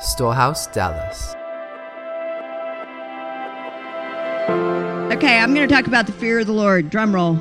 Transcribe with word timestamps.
Storehouse, 0.00 0.66
Dallas. 0.68 1.34
Okay, 5.14 5.38
I'm 5.38 5.54
going 5.54 5.66
to 5.68 5.72
talk 5.72 5.86
about 5.86 6.06
the 6.06 6.12
fear 6.12 6.40
of 6.40 6.46
the 6.46 6.52
Lord. 6.52 6.90
Drum 6.90 7.14
roll. 7.14 7.34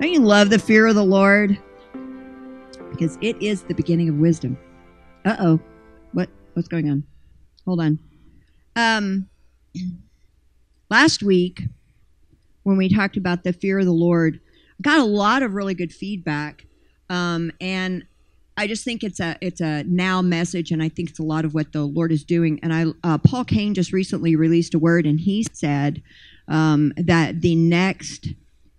Don't 0.00 0.10
you 0.10 0.20
love 0.20 0.50
the 0.50 0.58
fear 0.58 0.86
of 0.86 0.94
the 0.94 1.04
Lord? 1.04 1.58
Because 2.90 3.16
it 3.22 3.40
is 3.42 3.62
the 3.62 3.74
beginning 3.74 4.08
of 4.08 4.16
wisdom. 4.16 4.58
Uh 5.24 5.36
oh. 5.38 5.60
What 6.12 6.28
what's 6.54 6.68
going 6.68 6.90
on? 6.90 7.04
Hold 7.64 7.80
on. 7.80 7.98
Um 8.76 9.28
last 10.90 11.22
week 11.22 11.62
when 12.64 12.76
we 12.76 12.88
talked 12.88 13.16
about 13.16 13.44
the 13.44 13.52
fear 13.52 13.78
of 13.78 13.86
the 13.86 13.92
Lord, 13.92 14.40
I 14.78 14.82
got 14.82 14.98
a 14.98 15.04
lot 15.04 15.42
of 15.42 15.54
really 15.54 15.74
good 15.74 15.92
feedback. 15.92 16.66
Um, 17.08 17.50
and 17.60 18.04
I 18.60 18.66
just 18.66 18.84
think 18.84 19.02
it's 19.02 19.20
a 19.20 19.38
it's 19.40 19.62
a 19.62 19.84
now 19.84 20.20
message, 20.20 20.70
and 20.70 20.82
I 20.82 20.90
think 20.90 21.08
it's 21.08 21.18
a 21.18 21.22
lot 21.22 21.46
of 21.46 21.54
what 21.54 21.72
the 21.72 21.80
Lord 21.80 22.12
is 22.12 22.24
doing. 22.24 22.60
And 22.62 22.74
I 22.74 22.84
uh, 23.02 23.16
Paul 23.16 23.42
Cain 23.46 23.72
just 23.72 23.90
recently 23.90 24.36
released 24.36 24.74
a 24.74 24.78
word, 24.78 25.06
and 25.06 25.18
he 25.18 25.46
said 25.54 26.02
um, 26.46 26.92
that 26.98 27.40
the 27.40 27.54
next 27.54 28.28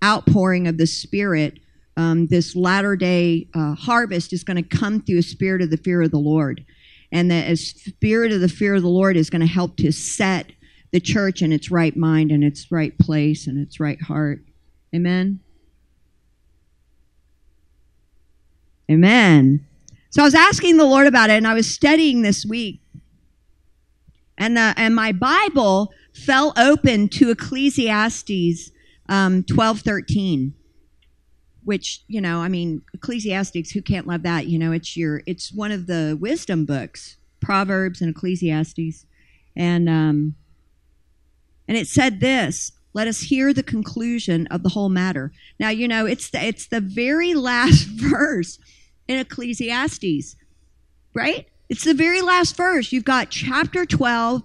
outpouring 0.04 0.68
of 0.68 0.78
the 0.78 0.86
Spirit, 0.86 1.58
um, 1.98 2.28
this 2.28 2.56
latter 2.56 2.96
day 2.96 3.48
uh, 3.56 3.74
harvest, 3.74 4.34
is 4.34 4.44
going 4.44 4.64
to 4.64 4.78
come 4.78 5.02
through 5.02 5.18
a 5.18 5.24
spirit 5.24 5.64
of 5.64 5.72
the 5.72 5.78
fear 5.78 6.04
of 6.04 6.12
the 6.12 6.20
Lord, 6.20 6.64
and 7.12 7.32
that 7.32 7.50
a 7.50 7.58
spirit 7.58 8.32
of 8.32 8.40
the 8.40 8.50
fear 8.50 8.76
of 8.76 8.84
the 8.84 8.88
Lord 8.88 9.18
is 9.18 9.32
going 9.32 9.42
to 9.42 9.48
help 9.48 9.78
to 9.78 9.92
set 9.92 10.52
the 10.92 11.00
church 11.00 11.42
in 11.42 11.52
its 11.52 11.72
right 11.72 11.98
mind 11.98 12.30
and 12.30 12.44
its 12.44 12.72
right 12.72 12.96
place 13.00 13.48
and 13.48 13.58
its 13.58 13.80
right 13.80 14.00
heart. 14.00 14.44
Amen. 14.94 15.40
Amen. 18.92 19.66
So 20.12 20.22
I 20.22 20.26
was 20.26 20.36
asking 20.36 20.76
the 20.76 20.86
Lord 20.86 21.08
about 21.08 21.30
it, 21.30 21.38
and 21.38 21.48
I 21.48 21.54
was 21.54 21.74
studying 21.74 22.22
this 22.22 22.46
week, 22.46 22.82
and 24.38 24.58
the, 24.58 24.74
and 24.76 24.94
my 24.94 25.14
Bible 25.14 25.94
fell 26.14 26.54
open 26.58 27.08
to 27.10 27.32
Ecclesiastes 27.32 28.72
um, 29.08 29.44
twelve 29.44 29.80
thirteen, 29.80 30.54
which 31.64 32.04
you 32.08 32.20
know, 32.20 32.40
I 32.40 32.50
mean, 32.50 32.82
Ecclesiastes. 32.94 33.72
Who 33.72 33.82
can't 33.82 34.06
love 34.06 34.24
that? 34.24 34.48
You 34.48 34.60
know, 34.60 34.74
it's 34.74 34.98
your 34.98 35.24
it's 35.26 35.54
one 35.54 35.72
of 35.72 35.88
the 35.88 36.18
wisdom 36.20 36.66
books, 36.66 37.16
Proverbs 37.40 38.02
and 38.02 38.14
Ecclesiastes, 38.14 39.06
and 39.56 39.88
um, 39.88 40.36
and 41.70 41.78
it 41.78 41.88
said 41.88 42.20
this. 42.20 42.74
Let 42.94 43.08
us 43.08 43.22
hear 43.22 43.54
the 43.54 43.64
conclusion 43.64 44.48
of 44.48 44.64
the 44.64 44.70
whole 44.70 44.90
matter. 44.90 45.32
Now, 45.58 45.70
you 45.70 45.88
know, 45.88 46.06
it's 46.06 46.30
the, 46.30 46.44
it's 46.44 46.68
the 46.68 46.82
very 46.82 47.34
last 47.34 47.86
verse 47.86 48.60
in 49.12 49.20
Ecclesiastes, 49.20 50.36
right? 51.14 51.48
It's 51.70 51.84
the 51.84 51.94
very 51.94 52.22
last 52.22 52.56
verse. 52.58 52.92
You've 52.92 53.06
got 53.06 53.30
chapter 53.30 53.86
12, 53.86 54.44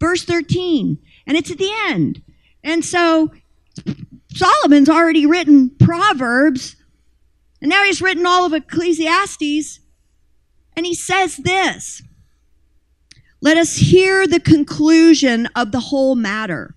verse 0.00 0.24
13, 0.24 0.98
and 1.26 1.36
it's 1.36 1.50
at 1.50 1.58
the 1.58 1.72
end. 1.88 2.22
And 2.64 2.84
so 2.84 3.30
Solomon's 4.34 4.88
already 4.88 5.26
written 5.26 5.70
Proverbs, 5.70 6.76
and 7.60 7.68
now 7.68 7.84
he's 7.84 8.02
written 8.02 8.26
all 8.26 8.46
of 8.46 8.52
Ecclesiastes, 8.52 9.80
and 10.76 10.84
he 10.84 10.94
says 10.94 11.36
this 11.36 12.02
Let 13.40 13.56
us 13.56 13.76
hear 13.76 14.26
the 14.26 14.40
conclusion 14.40 15.48
of 15.56 15.72
the 15.72 15.80
whole 15.80 16.14
matter. 16.14 16.74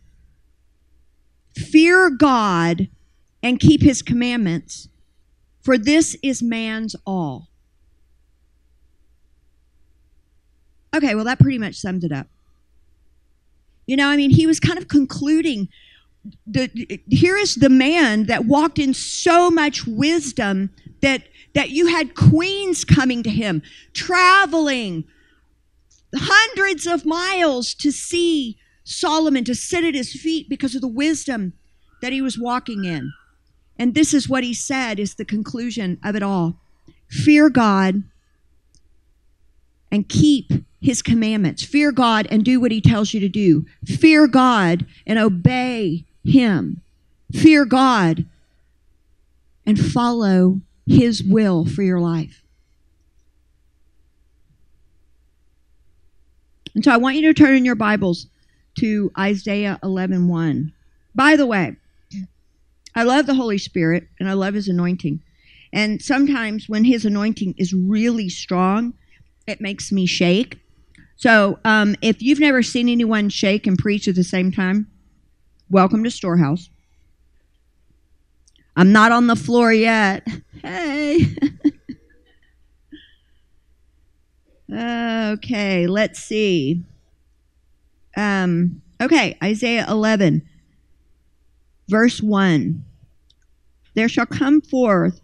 Fear 1.56 2.12
God 2.12 2.88
and 3.42 3.60
keep 3.60 3.82
his 3.82 4.02
commandments, 4.02 4.89
for 5.70 5.78
this 5.78 6.18
is 6.24 6.42
man's 6.42 6.96
all. 7.06 7.48
Okay, 10.96 11.14
well, 11.14 11.26
that 11.26 11.38
pretty 11.38 11.60
much 11.60 11.76
summed 11.76 12.04
it 12.04 12.12
up. 12.12 12.26
You 13.86 13.96
know, 13.96 14.08
I 14.08 14.18
mean, 14.18 14.32
he 14.32 14.48
was 14.48 14.60
kind 14.60 14.80
of 14.80 14.88
concluding 14.88 15.70
the, 16.48 16.72
here 17.08 17.38
is 17.38 17.54
the 17.54 17.70
man 17.70 18.26
that 18.26 18.46
walked 18.46 18.80
in 18.80 18.96
so 18.96 19.52
much 19.52 19.86
wisdom 19.86 20.72
that 21.04 21.28
that 21.54 21.70
you 21.70 21.86
had 21.86 22.16
queens 22.16 22.84
coming 22.84 23.22
to 23.22 23.30
him 23.30 23.62
traveling 23.94 25.04
hundreds 26.16 26.88
of 26.88 27.06
miles 27.06 27.76
to 27.76 27.92
see 27.92 28.58
Solomon 28.86 29.44
to 29.44 29.54
sit 29.54 29.84
at 29.84 29.94
his 29.94 30.20
feet 30.20 30.50
because 30.50 30.74
of 30.74 30.82
the 30.82 30.88
wisdom 30.88 31.54
that 32.02 32.12
he 32.12 32.24
was 32.24 32.40
walking 32.40 32.86
in 32.86 33.12
and 33.80 33.96
this 33.96 34.14
is 34.14 34.28
what 34.28 34.44
he 34.44 34.54
said 34.54 35.00
is 35.00 35.16
the 35.16 35.26
conclusion 35.26 35.98
of 36.04 36.16
it 36.16 36.22
all 36.22 36.58
fear 37.08 37.50
God 37.50 38.04
and 39.92 40.08
keep 40.08 40.52
his 40.82 41.02
commandments. 41.02 41.64
Fear 41.64 41.92
God 41.92 42.28
and 42.30 42.46
do 42.46 42.60
what 42.60 42.72
he 42.72 42.82
tells 42.82 43.14
you 43.14 43.20
to 43.20 43.30
do. 43.30 43.66
Fear 43.86 44.28
God 44.28 44.86
and 45.08 45.18
obey 45.18 46.06
him. 46.24 46.82
Fear 47.34 47.66
God 47.66 48.26
and 49.66 49.80
follow 49.80 50.62
his 50.86 51.24
will 51.24 51.66
for 51.66 51.84
your 51.84 52.00
life. 52.00 52.44
And 56.76 56.84
so 56.84 56.92
I 56.92 56.98
want 56.98 57.16
you 57.16 57.22
to 57.24 57.34
turn 57.34 57.56
in 57.56 57.66
your 57.66 57.76
Bibles 57.76 58.28
to 58.76 59.12
Isaiah 59.18 59.80
11 59.84 60.28
1. 60.28 60.74
By 61.16 61.36
the 61.36 61.46
way, 61.46 61.76
I 62.96 63.04
love 63.04 63.26
the 63.26 63.36
Holy 63.36 63.58
Spirit 63.58 64.08
and 64.20 64.30
I 64.30 64.34
love 64.34 64.54
his 64.54 64.68
anointing. 64.68 65.22
And 65.72 66.02
sometimes 66.02 66.68
when 66.68 66.84
his 66.84 67.06
anointing 67.06 67.56
is 67.58 67.74
really 67.74 68.30
strong, 68.30 68.94
it 69.48 69.62
makes 69.62 69.92
me 69.92 70.06
shake. 70.06 70.60
So 71.16 71.60
um, 71.66 71.96
if 72.02 72.22
you've 72.22 72.40
never 72.40 72.64
seen 72.64 72.90
anyone 72.90 73.30
shake 73.30 73.68
and 73.68 73.78
preach 73.78 74.08
at 74.08 74.16
the 74.16 74.24
same 74.24 74.52
time, 74.52 74.88
welcome 75.70 76.04
to 76.04 76.12
Storehouse. 76.12 76.70
I'm 78.76 78.92
not 78.92 79.12
on 79.12 79.28
the 79.28 79.36
floor 79.36 79.74
yet. 79.74 80.26
Hey. 80.64 81.36
okay, 85.34 85.88
let's 85.88 86.20
see. 86.20 86.84
Um, 88.16 88.82
okay, 89.02 89.38
Isaiah 89.44 89.86
11, 89.90 90.48
verse 91.90 92.22
1. 92.22 92.84
There 93.96 94.10
shall 94.10 94.26
come 94.26 94.62
forth 94.62 95.22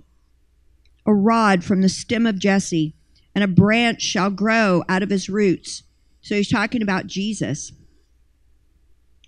a 1.06 1.14
rod 1.14 1.64
from 1.64 1.81
the 1.81 1.90
stem 1.90 2.26
of 2.26 2.40
Jesse, 2.40 2.94
and 3.34 3.44
a 3.44 3.48
branch 3.48 4.02
shall 4.02 4.30
grow 4.30 4.84
out 4.90 5.03
of 5.03 5.09
his 5.09 5.30
roots. 5.30 5.84
So 6.22 6.36
he's 6.36 6.50
talking 6.50 6.81
about 6.81 7.08
Jesus. 7.08 7.72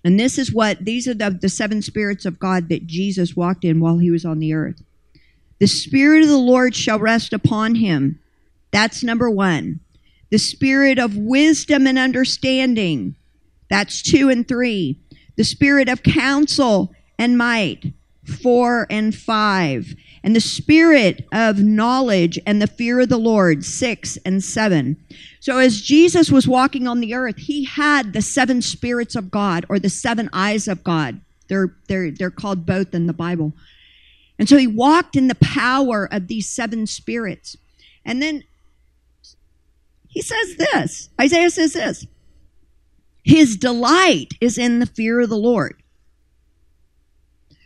And 0.04 0.18
this 0.18 0.38
is 0.38 0.52
what, 0.52 0.84
these 0.84 1.06
are 1.06 1.14
the, 1.14 1.30
the 1.30 1.48
seven 1.48 1.82
spirits 1.82 2.24
of 2.24 2.38
God 2.38 2.68
that 2.68 2.86
Jesus 2.86 3.36
walked 3.36 3.64
in 3.64 3.80
while 3.80 3.98
he 3.98 4.10
was 4.10 4.24
on 4.24 4.38
the 4.38 4.54
earth. 4.54 4.82
The 5.60 5.66
Spirit 5.66 6.22
of 6.22 6.28
the 6.28 6.38
Lord 6.38 6.74
shall 6.74 6.98
rest 6.98 7.32
upon 7.32 7.76
him. 7.76 8.18
That's 8.70 9.02
number 9.02 9.30
one. 9.30 9.80
The 10.30 10.38
Spirit 10.38 10.98
of 10.98 11.16
wisdom 11.16 11.86
and 11.86 11.98
understanding. 11.98 13.16
That's 13.70 14.02
two 14.02 14.28
and 14.28 14.46
three. 14.46 14.98
The 15.36 15.44
Spirit 15.44 15.88
of 15.88 16.02
counsel 16.02 16.92
and 17.18 17.36
might. 17.36 17.92
4 18.28 18.86
and 18.90 19.14
5. 19.14 19.94
And 20.22 20.36
the 20.36 20.40
spirit 20.40 21.26
of 21.32 21.62
knowledge 21.62 22.38
and 22.46 22.60
the 22.60 22.66
fear 22.66 23.00
of 23.00 23.08
the 23.08 23.18
Lord, 23.18 23.64
6 23.64 24.18
and 24.24 24.44
7. 24.44 24.96
So 25.40 25.58
as 25.58 25.80
Jesus 25.80 26.30
was 26.30 26.46
walking 26.46 26.86
on 26.86 27.00
the 27.00 27.14
earth, 27.14 27.38
he 27.38 27.64
had 27.64 28.12
the 28.12 28.22
seven 28.22 28.60
spirits 28.60 29.16
of 29.16 29.30
God 29.30 29.64
or 29.68 29.78
the 29.78 29.88
seven 29.88 30.28
eyes 30.32 30.68
of 30.68 30.84
God. 30.84 31.20
They're, 31.48 31.74
they're, 31.88 32.10
they're 32.10 32.30
called 32.30 32.66
both 32.66 32.94
in 32.94 33.06
the 33.06 33.12
Bible. 33.12 33.54
And 34.38 34.48
so 34.48 34.56
he 34.56 34.66
walked 34.66 35.16
in 35.16 35.28
the 35.28 35.34
power 35.36 36.08
of 36.12 36.28
these 36.28 36.48
seven 36.48 36.86
spirits. 36.86 37.56
And 38.04 38.22
then 38.22 38.44
he 40.08 40.22
says 40.22 40.56
this 40.56 41.10
Isaiah 41.20 41.50
says 41.50 41.72
this 41.74 42.06
His 43.22 43.56
delight 43.56 44.34
is 44.40 44.58
in 44.58 44.80
the 44.80 44.86
fear 44.86 45.20
of 45.20 45.28
the 45.28 45.36
Lord. 45.36 45.82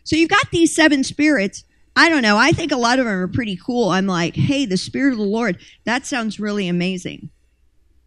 So 0.05 0.17
you've 0.17 0.31
got 0.31 0.51
these 0.51 0.75
seven 0.75 1.05
spirits. 1.05 1.65
I 1.95 2.09
don't 2.09 2.23
know. 2.23 2.39
I 2.39 2.53
think 2.53 2.73
a 2.73 2.77
lot 2.77 2.99
of 2.99 3.05
them 3.05 3.15
are 3.15 3.29
pretty 3.29 3.57
cool. 3.57 3.91
I'm 3.91 4.07
like, 4.07 4.35
hey, 4.35 4.65
the 4.65 4.77
Spirit 4.77 5.13
of 5.13 5.19
the 5.19 5.25
Lord, 5.25 5.59
that 5.85 6.07
sounds 6.07 6.41
really 6.41 6.69
amazing. 6.69 7.31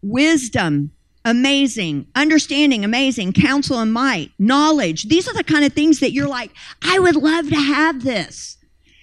Wisdom, 0.02 0.90
amazing. 1.24 2.06
Understanding, 2.14 2.84
amazing. 2.84 3.32
Counsel 3.32 3.78
and 3.78 3.92
might. 3.92 4.32
Knowledge. 4.38 5.04
These 5.04 5.28
are 5.28 5.34
the 5.34 5.44
kind 5.44 5.64
of 5.64 5.72
things 5.72 6.00
that 6.00 6.12
you're 6.12 6.28
like, 6.28 6.50
I 6.82 6.98
would 6.98 7.16
love 7.16 7.48
to 7.50 7.56
have 7.56 8.02
this. 8.02 8.56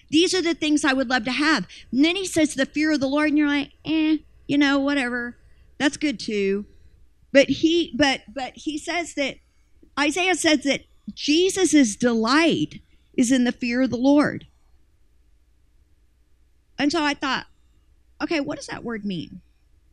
These 0.10 0.34
are 0.34 0.42
the 0.42 0.54
things 0.54 0.86
I 0.86 0.94
would 0.94 1.10
love 1.10 1.25
to 1.25 1.31
have. 1.31 1.68
And 1.92 2.06
then 2.06 2.16
he 2.16 2.25
says 2.28 2.54
the 2.54 2.66
fear 2.66 2.92
of 2.92 3.00
the 3.00 3.07
Lord, 3.07 3.30
and 3.30 3.38
you're 3.38 3.48
like, 3.48 3.72
eh, 3.86 4.18
you 4.48 4.57
know, 4.57 4.80
whatever. 4.80 5.38
That's 5.80 5.98
good 5.98 6.19
too. 6.19 6.66
But 7.31 7.50
he 7.50 7.92
but 7.95 8.22
but 8.34 8.54
he 8.56 8.78
says 8.78 9.16
that 9.16 9.38
Isaiah 10.00 10.36
says 10.36 10.63
that 10.63 10.81
Jesus' 11.15 11.95
delight 11.95 12.81
is 13.15 13.31
in 13.31 13.44
the 13.44 13.51
fear 13.51 13.81
of 13.81 13.89
the 13.89 13.98
Lord. 13.98 14.48
And 16.77 16.92
so 16.92 17.04
I 17.04 17.13
thought, 17.13 17.45
okay, 18.21 18.39
what 18.39 18.57
does 18.57 18.68
that 18.68 18.83
word 18.83 19.06
mean? 19.06 19.42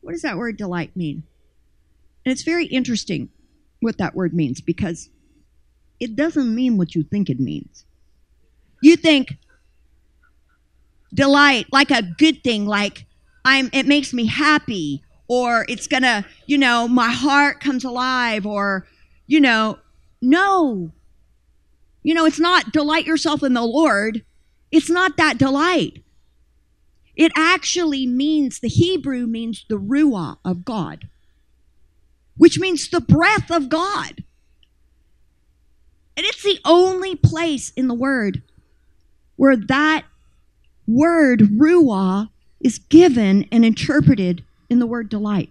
What 0.01 0.13
does 0.13 0.23
that 0.23 0.37
word 0.37 0.57
delight 0.57 0.95
mean? 0.95 1.23
And 2.25 2.31
it's 2.31 2.43
very 2.43 2.65
interesting 2.65 3.29
what 3.79 3.97
that 3.97 4.15
word 4.15 4.33
means 4.33 4.61
because 4.61 5.09
it 5.99 6.15
doesn't 6.15 6.53
mean 6.53 6.77
what 6.77 6.95
you 6.95 7.03
think 7.03 7.29
it 7.29 7.39
means. 7.39 7.85
You 8.81 8.95
think 8.95 9.37
delight 11.13 11.67
like 11.71 11.91
a 11.91 12.01
good 12.01 12.43
thing, 12.43 12.65
like 12.65 13.05
I'm 13.45 13.69
it 13.73 13.85
makes 13.85 14.13
me 14.13 14.25
happy 14.25 15.03
or 15.27 15.65
it's 15.69 15.87
to, 15.87 16.25
you 16.47 16.57
know, 16.57 16.87
my 16.87 17.09
heart 17.09 17.59
comes 17.59 17.83
alive 17.83 18.45
or 18.45 18.87
you 19.27 19.39
know, 19.39 19.77
no. 20.21 20.91
You 22.03 22.13
know, 22.13 22.25
it's 22.25 22.39
not 22.39 22.71
delight 22.71 23.05
yourself 23.05 23.43
in 23.43 23.53
the 23.53 23.61
Lord. 23.61 24.23
It's 24.71 24.89
not 24.89 25.17
that 25.17 25.37
delight. 25.37 26.03
It 27.15 27.31
actually 27.35 28.07
means, 28.07 28.59
the 28.59 28.69
Hebrew 28.69 29.27
means 29.27 29.65
the 29.67 29.79
Ruah 29.79 30.37
of 30.43 30.65
God, 30.65 31.09
which 32.37 32.59
means 32.59 32.89
the 32.89 33.01
breath 33.01 33.51
of 33.51 33.69
God. 33.69 34.23
And 36.17 36.25
it's 36.25 36.43
the 36.43 36.59
only 36.65 37.15
place 37.15 37.71
in 37.75 37.87
the 37.87 37.93
Word 37.93 38.41
where 39.35 39.57
that 39.57 40.05
word, 40.87 41.39
Ruah, 41.39 42.29
is 42.59 42.77
given 42.77 43.47
and 43.51 43.65
interpreted 43.65 44.43
in 44.69 44.79
the 44.79 44.85
word 44.85 45.09
delight. 45.09 45.49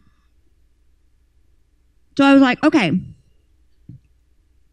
So 2.16 2.24
I 2.24 2.32
was 2.32 2.42
like, 2.42 2.62
okay, 2.62 3.00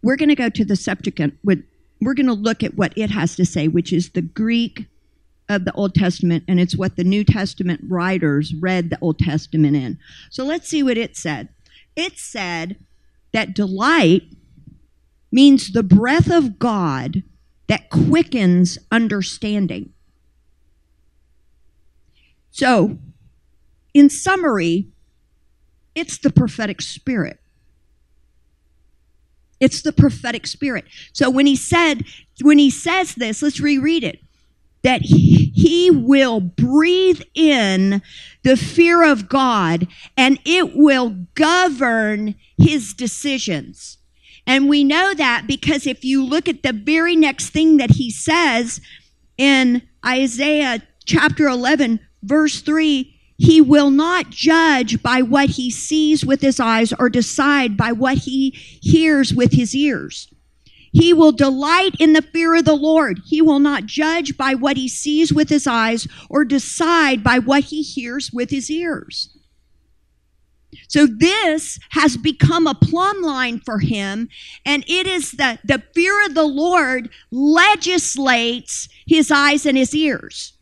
we're 0.01 0.15
going 0.15 0.29
to 0.29 0.35
go 0.35 0.49
to 0.49 0.65
the 0.65 0.75
Septuagint. 0.75 1.37
We're 1.43 2.13
going 2.13 2.27
to 2.27 2.33
look 2.33 2.63
at 2.63 2.75
what 2.75 2.93
it 2.95 3.09
has 3.11 3.35
to 3.35 3.45
say, 3.45 3.67
which 3.67 3.91
is 3.91 4.11
the 4.11 4.21
Greek 4.21 4.85
of 5.49 5.65
the 5.65 5.73
Old 5.73 5.95
Testament, 5.95 6.43
and 6.47 6.59
it's 6.59 6.75
what 6.75 6.95
the 6.95 7.03
New 7.03 7.23
Testament 7.23 7.81
writers 7.87 8.53
read 8.53 8.89
the 8.89 8.99
Old 9.01 9.17
Testament 9.19 9.75
in. 9.75 9.97
So 10.29 10.43
let's 10.43 10.67
see 10.67 10.83
what 10.83 10.97
it 10.97 11.15
said. 11.15 11.49
It 11.95 12.19
said 12.19 12.77
that 13.31 13.55
delight 13.55 14.23
means 15.31 15.71
the 15.71 15.83
breath 15.83 16.31
of 16.31 16.59
God 16.59 17.23
that 17.67 17.89
quickens 17.89 18.77
understanding. 18.91 19.93
So, 22.51 22.97
in 23.93 24.09
summary, 24.09 24.87
it's 25.95 26.17
the 26.17 26.31
prophetic 26.31 26.81
spirit. 26.81 27.39
It's 29.59 29.81
the 29.81 29.93
prophetic 29.93 30.45
spirit. 30.47 30.85
So 31.13 31.29
when 31.29 31.45
he 31.45 31.55
said, 31.55 32.05
when 32.41 32.57
he 32.57 32.69
says 32.69 33.15
this, 33.15 33.41
let's 33.41 33.59
reread 33.59 34.03
it 34.03 34.19
that 34.83 35.01
he 35.01 35.91
will 35.91 36.39
breathe 36.39 37.21
in 37.33 38.01
the 38.43 38.55
fear 38.55 39.03
of 39.03 39.27
God 39.27 39.87
and 40.15 40.39
it 40.45 40.75
will 40.75 41.25
govern 41.35 42.35
his 42.57 42.93
decisions. 42.93 43.97
And 44.45 44.69
we 44.69 44.85
know 44.85 45.13
that 45.13 45.45
because 45.45 45.85
if 45.85 46.05
you 46.05 46.23
look 46.23 46.47
at 46.47 46.63
the 46.63 46.71
very 46.71 47.17
next 47.17 47.49
thing 47.49 47.77
that 47.77 47.91
he 47.91 48.09
says 48.09 48.79
in 49.37 49.81
Isaiah 50.05 50.81
chapter 51.05 51.47
11, 51.47 51.99
verse 52.23 52.61
3, 52.61 53.13
he 53.37 53.61
will 53.61 53.91
not 53.91 54.31
judge 54.31 55.01
by 55.03 55.21
what 55.21 55.51
he 55.51 55.69
sees 55.69 56.25
with 56.25 56.41
his 56.41 56.59
eyes 56.59 56.91
or 56.97 57.09
decide 57.09 57.77
by 57.77 57.91
what 57.91 58.19
he 58.19 58.49
hears 58.49 59.33
with 59.33 59.51
his 59.51 59.75
ears. 59.75 60.33
He 60.91 61.13
will 61.13 61.31
delight 61.31 61.95
in 61.99 62.13
the 62.13 62.23
fear 62.23 62.55
of 62.55 62.65
the 62.65 62.75
Lord. 62.75 63.21
He 63.25 63.41
will 63.41 63.59
not 63.59 63.85
judge 63.85 64.35
by 64.37 64.55
what 64.55 64.77
he 64.77 64.87
sees 64.87 65.31
with 65.31 65.49
his 65.49 65.67
eyes 65.67 66.07
or 66.29 66.43
decide 66.45 67.23
by 67.23 67.37
what 67.37 67.65
he 67.65 67.83
hears 67.83 68.31
with 68.31 68.49
his 68.49 68.71
ears. 68.71 69.37
So 70.87 71.05
this 71.05 71.79
has 71.91 72.17
become 72.17 72.65
a 72.65 72.75
plumb 72.75 73.21
line 73.21 73.59
for 73.59 73.79
him, 73.79 74.29
and 74.65 74.83
it 74.87 75.05
is 75.05 75.33
that 75.33 75.59
the 75.63 75.83
fear 75.93 76.25
of 76.25 76.33
the 76.33 76.43
Lord 76.43 77.09
legislates 77.31 78.89
his 79.05 79.29
eyes 79.29 79.65
and 79.65 79.77
his 79.77 79.93
ears. 79.93 80.56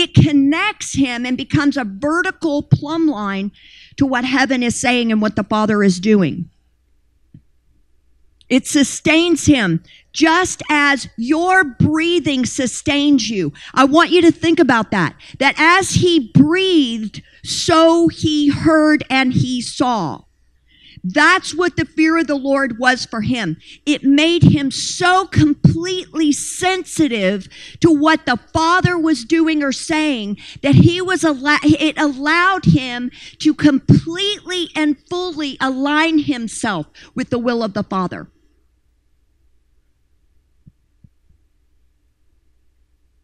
It 0.00 0.14
connects 0.14 0.94
him 0.94 1.26
and 1.26 1.36
becomes 1.36 1.76
a 1.76 1.82
vertical 1.82 2.62
plumb 2.62 3.08
line 3.08 3.50
to 3.96 4.06
what 4.06 4.24
heaven 4.24 4.62
is 4.62 4.80
saying 4.80 5.10
and 5.10 5.20
what 5.20 5.34
the 5.34 5.42
Father 5.42 5.82
is 5.82 5.98
doing. 5.98 6.48
It 8.48 8.64
sustains 8.64 9.46
him 9.46 9.82
just 10.12 10.62
as 10.70 11.08
your 11.16 11.64
breathing 11.64 12.46
sustains 12.46 13.28
you. 13.28 13.52
I 13.74 13.86
want 13.86 14.10
you 14.10 14.22
to 14.22 14.30
think 14.30 14.60
about 14.60 14.92
that. 14.92 15.16
That 15.40 15.56
as 15.58 15.90
he 15.90 16.30
breathed, 16.32 17.20
so 17.42 18.06
he 18.06 18.50
heard 18.50 19.02
and 19.10 19.32
he 19.32 19.60
saw. 19.60 20.22
That's 21.04 21.54
what 21.54 21.76
the 21.76 21.84
fear 21.84 22.18
of 22.18 22.26
the 22.26 22.34
Lord 22.34 22.78
was 22.78 23.04
for 23.04 23.22
him. 23.22 23.56
It 23.86 24.04
made 24.04 24.42
him 24.42 24.70
so 24.70 25.26
completely 25.26 26.32
sensitive 26.32 27.48
to 27.80 27.90
what 27.90 28.26
the 28.26 28.38
Father 28.52 28.98
was 28.98 29.24
doing 29.24 29.62
or 29.62 29.72
saying 29.72 30.38
that 30.62 30.76
he 30.76 31.00
was 31.00 31.24
al- 31.24 31.38
it 31.62 31.98
allowed 31.98 32.66
him 32.66 33.10
to 33.38 33.54
completely 33.54 34.70
and 34.74 34.98
fully 35.08 35.56
align 35.60 36.20
himself 36.20 36.86
with 37.14 37.30
the 37.30 37.38
will 37.38 37.62
of 37.62 37.74
the 37.74 37.82
Father. 37.82 38.28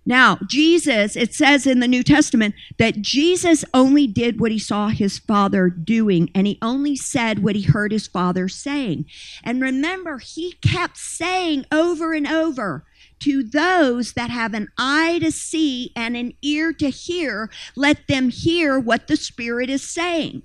Now, 0.06 0.38
Jesus, 0.46 1.16
it 1.16 1.32
says 1.34 1.66
in 1.66 1.80
the 1.80 1.88
New 1.88 2.02
Testament 2.02 2.54
that 2.78 3.00
Jesus 3.00 3.64
only 3.72 4.06
did 4.06 4.38
what 4.38 4.52
he 4.52 4.58
saw 4.58 4.88
his 4.88 5.18
Father 5.18 5.70
doing, 5.70 6.30
and 6.34 6.46
he 6.46 6.58
only 6.60 6.94
said 6.94 7.42
what 7.42 7.56
he 7.56 7.62
heard 7.62 7.90
his 7.90 8.06
Father 8.06 8.48
saying. 8.48 9.06
And 9.42 9.62
remember, 9.62 10.18
he 10.18 10.52
kept 10.60 10.98
saying 10.98 11.64
over 11.72 12.12
and 12.12 12.26
over, 12.26 12.84
to 13.20 13.42
those 13.42 14.12
that 14.14 14.28
have 14.28 14.52
an 14.52 14.68
eye 14.76 15.18
to 15.22 15.30
see 15.30 15.92
and 15.96 16.14
an 16.14 16.32
ear 16.42 16.74
to 16.74 16.90
hear, 16.90 17.48
let 17.74 18.06
them 18.06 18.28
hear 18.28 18.78
what 18.78 19.06
the 19.06 19.16
Spirit 19.16 19.70
is 19.70 19.88
saying. 19.88 20.42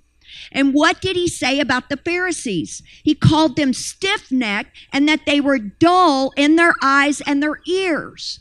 And 0.51 0.73
what 0.73 1.01
did 1.01 1.15
he 1.15 1.27
say 1.27 1.59
about 1.59 1.89
the 1.89 1.97
Pharisees? 1.97 2.81
He 3.03 3.15
called 3.15 3.55
them 3.55 3.73
stiff 3.73 4.31
necked 4.31 4.77
and 4.93 5.09
that 5.09 5.25
they 5.25 5.41
were 5.41 5.59
dull 5.59 6.31
in 6.37 6.55
their 6.55 6.75
eyes 6.81 7.21
and 7.21 7.41
their 7.41 7.59
ears. 7.67 8.39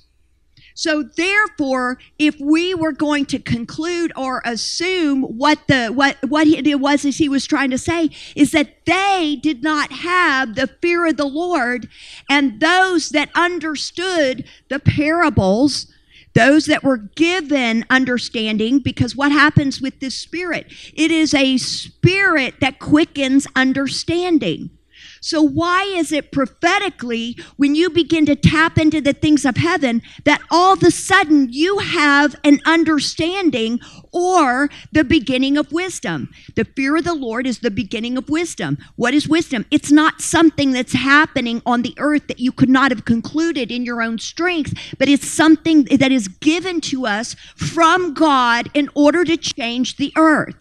So 0.78 1.02
therefore, 1.02 1.98
if 2.20 2.38
we 2.38 2.72
were 2.72 2.92
going 2.92 3.26
to 3.26 3.40
conclude 3.40 4.12
or 4.14 4.40
assume 4.44 5.24
what 5.24 5.58
the 5.66 5.88
what 5.88 6.18
what 6.28 6.46
it 6.46 6.78
was 6.78 7.04
as 7.04 7.18
he 7.18 7.28
was 7.28 7.46
trying 7.46 7.70
to 7.70 7.78
say 7.78 8.10
is 8.36 8.52
that 8.52 8.86
they 8.86 9.40
did 9.42 9.64
not 9.64 9.90
have 9.90 10.54
the 10.54 10.68
fear 10.80 11.06
of 11.06 11.16
the 11.16 11.26
Lord, 11.26 11.88
and 12.30 12.60
those 12.60 13.08
that 13.08 13.28
understood 13.34 14.44
the 14.68 14.78
parables 14.78 15.92
those 16.34 16.66
that 16.66 16.84
were 16.84 16.98
given 16.98 17.84
understanding 17.90 18.78
because 18.78 19.16
what 19.16 19.32
happens 19.32 19.80
with 19.80 19.98
this 19.98 20.14
spirit? 20.14 20.72
It 20.94 21.10
is 21.10 21.34
a 21.34 21.56
spirit 21.56 22.60
that 22.60 22.78
quickens 22.78 23.48
understanding 23.56 24.77
so, 25.20 25.42
why 25.42 25.82
is 25.84 26.12
it 26.12 26.32
prophetically, 26.32 27.36
when 27.56 27.74
you 27.74 27.90
begin 27.90 28.26
to 28.26 28.36
tap 28.36 28.78
into 28.78 29.00
the 29.00 29.12
things 29.12 29.44
of 29.44 29.56
heaven, 29.56 30.02
that 30.24 30.42
all 30.50 30.74
of 30.74 30.82
a 30.82 30.90
sudden 30.90 31.48
you 31.50 31.78
have 31.78 32.36
an 32.44 32.60
understanding 32.64 33.80
or 34.12 34.68
the 34.92 35.04
beginning 35.04 35.56
of 35.56 35.72
wisdom? 35.72 36.30
The 36.54 36.64
fear 36.64 36.96
of 36.96 37.04
the 37.04 37.14
Lord 37.14 37.46
is 37.46 37.60
the 37.60 37.70
beginning 37.70 38.16
of 38.16 38.28
wisdom. 38.28 38.78
What 38.96 39.14
is 39.14 39.28
wisdom? 39.28 39.64
It's 39.70 39.90
not 39.90 40.20
something 40.20 40.72
that's 40.72 40.92
happening 40.92 41.62
on 41.66 41.82
the 41.82 41.94
earth 41.98 42.26
that 42.28 42.40
you 42.40 42.52
could 42.52 42.68
not 42.68 42.90
have 42.90 43.04
concluded 43.04 43.70
in 43.70 43.84
your 43.84 44.02
own 44.02 44.18
strength, 44.18 44.74
but 44.98 45.08
it's 45.08 45.26
something 45.26 45.84
that 45.84 46.12
is 46.12 46.28
given 46.28 46.80
to 46.82 47.06
us 47.06 47.34
from 47.56 48.14
God 48.14 48.70
in 48.74 48.88
order 48.94 49.24
to 49.24 49.36
change 49.36 49.96
the 49.96 50.12
earth. 50.16 50.56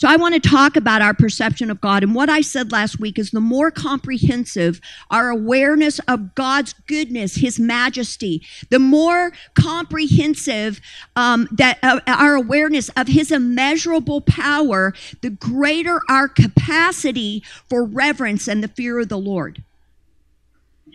So 0.00 0.08
I 0.08 0.16
want 0.16 0.32
to 0.32 0.40
talk 0.40 0.76
about 0.76 1.02
our 1.02 1.12
perception 1.12 1.70
of 1.70 1.78
God. 1.82 2.02
And 2.02 2.14
what 2.14 2.30
I 2.30 2.40
said 2.40 2.72
last 2.72 2.98
week 2.98 3.18
is 3.18 3.32
the 3.32 3.40
more 3.40 3.70
comprehensive 3.70 4.80
our 5.10 5.28
awareness 5.28 5.98
of 6.08 6.34
God's 6.34 6.72
goodness, 6.86 7.34
His 7.34 7.60
majesty, 7.60 8.42
the 8.70 8.78
more 8.78 9.32
comprehensive 9.52 10.80
um, 11.16 11.48
that 11.52 11.78
uh, 11.82 12.00
our 12.06 12.34
awareness 12.34 12.88
of 12.96 13.08
His 13.08 13.30
immeasurable 13.30 14.22
power, 14.22 14.94
the 15.20 15.28
greater 15.28 16.00
our 16.08 16.28
capacity 16.28 17.44
for 17.68 17.84
reverence 17.84 18.48
and 18.48 18.64
the 18.64 18.68
fear 18.68 19.00
of 19.00 19.10
the 19.10 19.18
Lord. 19.18 19.62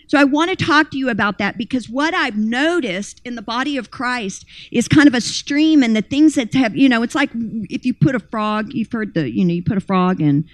So 0.08 0.20
I 0.20 0.24
want 0.24 0.58
to 0.58 0.66
talk 0.66 0.92
to 0.92 0.98
you 0.98 1.10
about 1.10 1.38
that 1.40 1.58
because 1.58 1.90
what 1.90 2.14
I've 2.14 2.38
noticed 2.38 3.22
in 3.26 3.36
the 3.36 3.42
body 3.42 3.78
of 3.78 3.92
Christ 3.92 4.46
is 4.72 4.88
kind 4.88 5.08
of 5.08 5.14
a 5.14 5.22
stream 5.22 5.84
and 5.84 5.96
the 5.96 6.02
things 6.02 6.36
that 6.36 6.54
have, 6.54 6.76
you 6.76 6.90
know, 6.90 7.04
it's 7.04 7.16
like 7.16 7.30
if 7.70 7.86
you 7.86 7.94
put 7.94 8.16
a 8.16 8.20
frog, 8.20 8.74
you've 8.74 8.92
heard 8.92 9.14
the, 9.14 9.30
you 9.30 9.44
know, 9.46 9.54
you 9.54 9.64
put 9.64 9.78
a 9.78 9.82
frog 9.82 10.22
in 10.22 10.48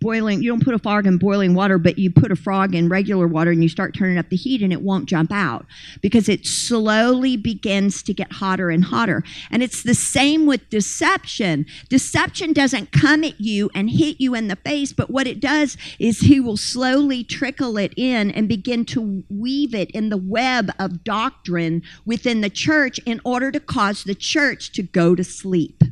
boiling, 0.00 0.42
you 0.42 0.50
don't 0.50 0.64
put 0.64 0.74
a 0.74 0.78
frog 0.78 1.06
in 1.06 1.18
boiling 1.18 1.54
water, 1.54 1.78
but 1.78 1.98
you 1.98 2.10
put 2.10 2.30
a 2.30 2.36
frog 2.36 2.74
in 2.74 2.88
regular 2.88 3.26
water 3.26 3.50
and 3.50 3.62
you 3.62 3.68
start 3.68 3.94
turning 3.94 4.18
up 4.18 4.28
the 4.28 4.36
heat 4.36 4.62
and 4.62 4.72
it 4.72 4.82
won't 4.82 5.06
jump 5.08 5.32
out 5.32 5.66
because 6.00 6.28
it 6.28 6.46
slowly 6.46 7.36
begins 7.36 8.02
to 8.02 8.14
get 8.14 8.32
hotter 8.32 8.70
and 8.70 8.84
hotter. 8.84 9.22
And 9.50 9.62
it's 9.62 9.82
the 9.82 9.94
same 9.94 10.46
with 10.46 10.68
deception. 10.70 11.66
Deception 11.88 12.52
doesn't 12.52 12.92
come 12.92 13.24
at 13.24 13.40
you 13.40 13.70
and 13.74 13.90
hit 13.90 14.20
you 14.20 14.34
in 14.34 14.48
the 14.48 14.56
face, 14.56 14.92
but 14.92 15.10
what 15.10 15.26
it 15.26 15.40
does 15.40 15.76
is 15.98 16.20
he 16.20 16.40
will 16.40 16.56
slowly 16.56 17.24
trickle 17.24 17.78
it 17.78 17.92
in 17.96 18.30
and 18.30 18.48
begin 18.48 18.84
to 18.86 19.24
weave 19.28 19.74
it 19.74 19.90
in 19.92 20.10
the 20.10 20.16
web 20.16 20.70
of 20.78 21.04
doctrine 21.04 21.82
within 22.04 22.40
the 22.40 22.50
church 22.50 22.98
in 23.06 23.20
order 23.24 23.50
to 23.50 23.60
cause 23.60 24.04
the 24.04 24.14
church 24.14 24.72
to 24.72 24.82
go 24.82 25.14
to 25.14 25.24
sleep 25.24 25.82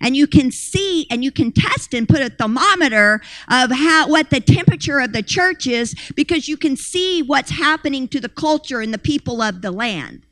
and 0.00 0.16
you 0.16 0.26
can 0.26 0.50
see 0.50 1.06
and 1.10 1.24
you 1.24 1.30
can 1.30 1.52
test 1.52 1.94
and 1.94 2.08
put 2.08 2.20
a 2.20 2.30
thermometer 2.30 3.20
of 3.48 3.70
how 3.70 4.08
what 4.08 4.30
the 4.30 4.40
temperature 4.40 5.00
of 5.00 5.12
the 5.12 5.22
church 5.22 5.66
is 5.66 5.94
because 6.14 6.48
you 6.48 6.56
can 6.56 6.76
see 6.76 7.22
what's 7.22 7.50
happening 7.50 8.08
to 8.08 8.20
the 8.20 8.28
culture 8.28 8.80
and 8.80 8.92
the 8.92 8.98
people 8.98 9.42
of 9.42 9.62
the 9.62 9.70
land. 9.70 10.26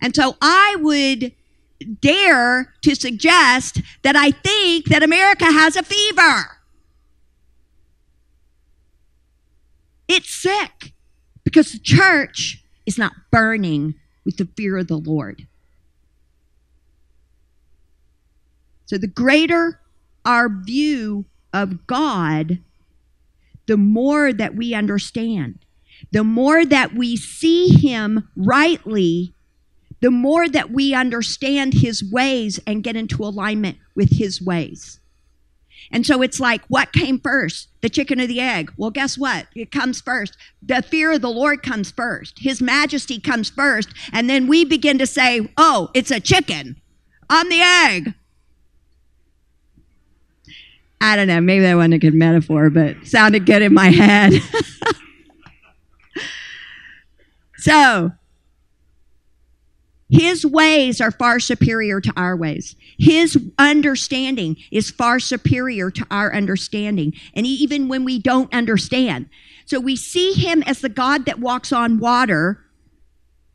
And 0.00 0.14
so 0.14 0.36
I 0.40 0.76
would 0.80 1.32
dare 2.00 2.74
to 2.82 2.94
suggest 2.94 3.80
that 4.02 4.16
I 4.16 4.30
think 4.30 4.86
that 4.86 5.02
America 5.02 5.44
has 5.44 5.76
a 5.76 5.82
fever. 5.82 6.58
It's 10.08 10.34
sick 10.34 10.92
because 11.44 11.72
the 11.72 11.78
church 11.78 12.64
is 12.86 12.98
not 12.98 13.12
burning 13.30 13.94
with 14.24 14.38
the 14.38 14.48
fear 14.56 14.78
of 14.78 14.88
the 14.88 14.96
Lord. 14.96 15.46
So 18.88 18.96
the 18.96 19.06
greater 19.06 19.80
our 20.24 20.48
view 20.48 21.24
of 21.52 21.86
God, 21.86 22.58
the 23.66 23.76
more 23.76 24.32
that 24.32 24.54
we 24.54 24.74
understand. 24.74 25.58
The 26.12 26.24
more 26.24 26.64
that 26.64 26.94
we 26.94 27.16
see 27.16 27.68
Him 27.68 28.28
rightly, 28.36 29.34
the 30.00 30.10
more 30.10 30.48
that 30.48 30.70
we 30.70 30.94
understand 30.94 31.74
His 31.74 32.02
ways 32.02 32.60
and 32.66 32.82
get 32.82 32.96
into 32.96 33.24
alignment 33.24 33.76
with 33.94 34.18
His 34.18 34.40
ways. 34.40 35.00
And 35.90 36.06
so 36.06 36.22
it's 36.22 36.40
like, 36.40 36.62
what 36.68 36.92
came 36.92 37.18
first? 37.18 37.68
The 37.80 37.88
chicken 37.88 38.20
or 38.20 38.26
the 38.26 38.40
egg? 38.40 38.72
Well, 38.76 38.90
guess 38.90 39.16
what? 39.18 39.48
It 39.54 39.70
comes 39.70 40.00
first. 40.00 40.36
The 40.62 40.82
fear 40.82 41.12
of 41.12 41.22
the 41.22 41.30
Lord 41.30 41.62
comes 41.62 41.90
first. 41.90 42.38
His 42.38 42.62
majesty 42.62 43.20
comes 43.20 43.50
first. 43.50 43.90
And 44.12 44.28
then 44.28 44.46
we 44.46 44.64
begin 44.64 44.98
to 44.98 45.06
say, 45.06 45.50
oh, 45.56 45.90
it's 45.94 46.10
a 46.10 46.20
chicken. 46.20 46.80
I'm 47.30 47.48
the 47.48 47.60
egg. 47.60 48.14
I 51.00 51.16
don't 51.16 51.28
know, 51.28 51.40
maybe 51.40 51.62
that 51.62 51.74
wasn't 51.74 51.94
a 51.94 51.98
good 51.98 52.14
metaphor, 52.14 52.70
but 52.70 53.06
sounded 53.06 53.46
good 53.46 53.62
in 53.62 53.72
my 53.72 53.90
head. 53.90 54.32
so, 57.56 58.12
his 60.10 60.44
ways 60.44 61.00
are 61.00 61.10
far 61.10 61.38
superior 61.38 62.00
to 62.00 62.12
our 62.16 62.34
ways. 62.34 62.76
His 62.98 63.38
understanding 63.58 64.56
is 64.70 64.90
far 64.90 65.20
superior 65.20 65.90
to 65.90 66.06
our 66.10 66.34
understanding. 66.34 67.12
And 67.34 67.46
even 67.46 67.88
when 67.88 68.04
we 68.04 68.18
don't 68.18 68.52
understand. 68.52 69.28
So 69.66 69.78
we 69.78 69.96
see 69.96 70.32
him 70.32 70.62
as 70.62 70.80
the 70.80 70.88
God 70.88 71.26
that 71.26 71.40
walks 71.40 71.72
on 71.72 71.98
water, 71.98 72.64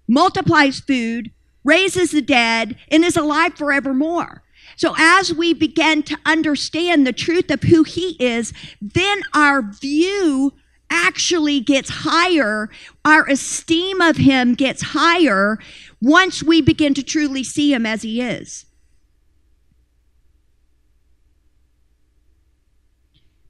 multiplies 0.07 0.79
food, 0.79 1.31
raises 1.63 2.12
the 2.12 2.21
dead, 2.21 2.77
and 2.91 3.03
is 3.03 3.17
alive 3.17 3.55
forevermore. 3.55 4.42
So, 4.75 4.95
as 4.97 5.33
we 5.33 5.53
begin 5.53 6.03
to 6.03 6.17
understand 6.25 7.05
the 7.05 7.13
truth 7.13 7.51
of 7.51 7.63
who 7.63 7.83
He 7.83 8.17
is, 8.19 8.53
then 8.81 9.21
our 9.33 9.61
view 9.61 10.53
actually 10.89 11.59
gets 11.59 11.89
higher. 11.89 12.69
Our 13.03 13.27
esteem 13.27 14.01
of 14.01 14.17
Him 14.17 14.53
gets 14.55 14.81
higher 14.81 15.59
once 16.01 16.43
we 16.43 16.61
begin 16.61 16.93
to 16.95 17.03
truly 17.03 17.43
see 17.43 17.73
Him 17.73 17.85
as 17.85 18.01
He 18.01 18.21
is. 18.21 18.65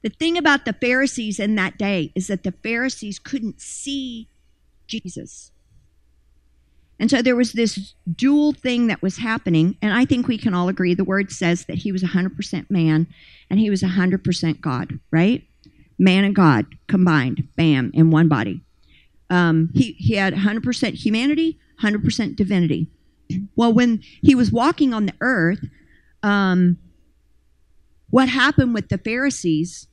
The 0.03 0.09
thing 0.09 0.37
about 0.37 0.65
the 0.65 0.73
Pharisees 0.73 1.39
in 1.39 1.55
that 1.55 1.77
day 1.77 2.11
is 2.13 2.27
that 2.27 2.43
the 2.43 2.51
Pharisees 2.51 3.19
couldn't 3.19 3.61
see 3.61 4.27
Jesus. 4.85 5.52
And 6.99 7.09
so 7.09 7.21
there 7.21 7.35
was 7.35 7.53
this 7.53 7.95
dual 8.15 8.53
thing 8.53 8.87
that 8.87 9.01
was 9.01 9.17
happening. 9.17 9.77
And 9.81 9.93
I 9.93 10.05
think 10.05 10.27
we 10.27 10.37
can 10.37 10.53
all 10.53 10.69
agree 10.69 10.93
the 10.93 11.03
word 11.03 11.31
says 11.31 11.65
that 11.65 11.79
he 11.79 11.91
was 11.91 12.03
100% 12.03 12.69
man 12.69 13.07
and 13.49 13.59
he 13.59 13.69
was 13.69 13.81
100% 13.81 14.61
God, 14.61 14.99
right? 15.11 15.43
Man 15.97 16.23
and 16.23 16.35
God 16.35 16.65
combined, 16.87 17.47
bam, 17.55 17.91
in 17.93 18.11
one 18.11 18.27
body. 18.27 18.61
Um, 19.29 19.69
he, 19.73 19.93
he 19.93 20.15
had 20.15 20.33
100% 20.33 20.93
humanity, 20.93 21.59
100% 21.81 22.35
divinity. 22.35 22.87
Well, 23.55 23.73
when 23.73 24.01
he 24.21 24.35
was 24.35 24.51
walking 24.51 24.93
on 24.93 25.07
the 25.07 25.15
earth, 25.21 25.65
um, 26.21 26.77
what 28.09 28.29
happened 28.29 28.73
with 28.73 28.89
the 28.89 28.97
Pharisees, 28.97 29.87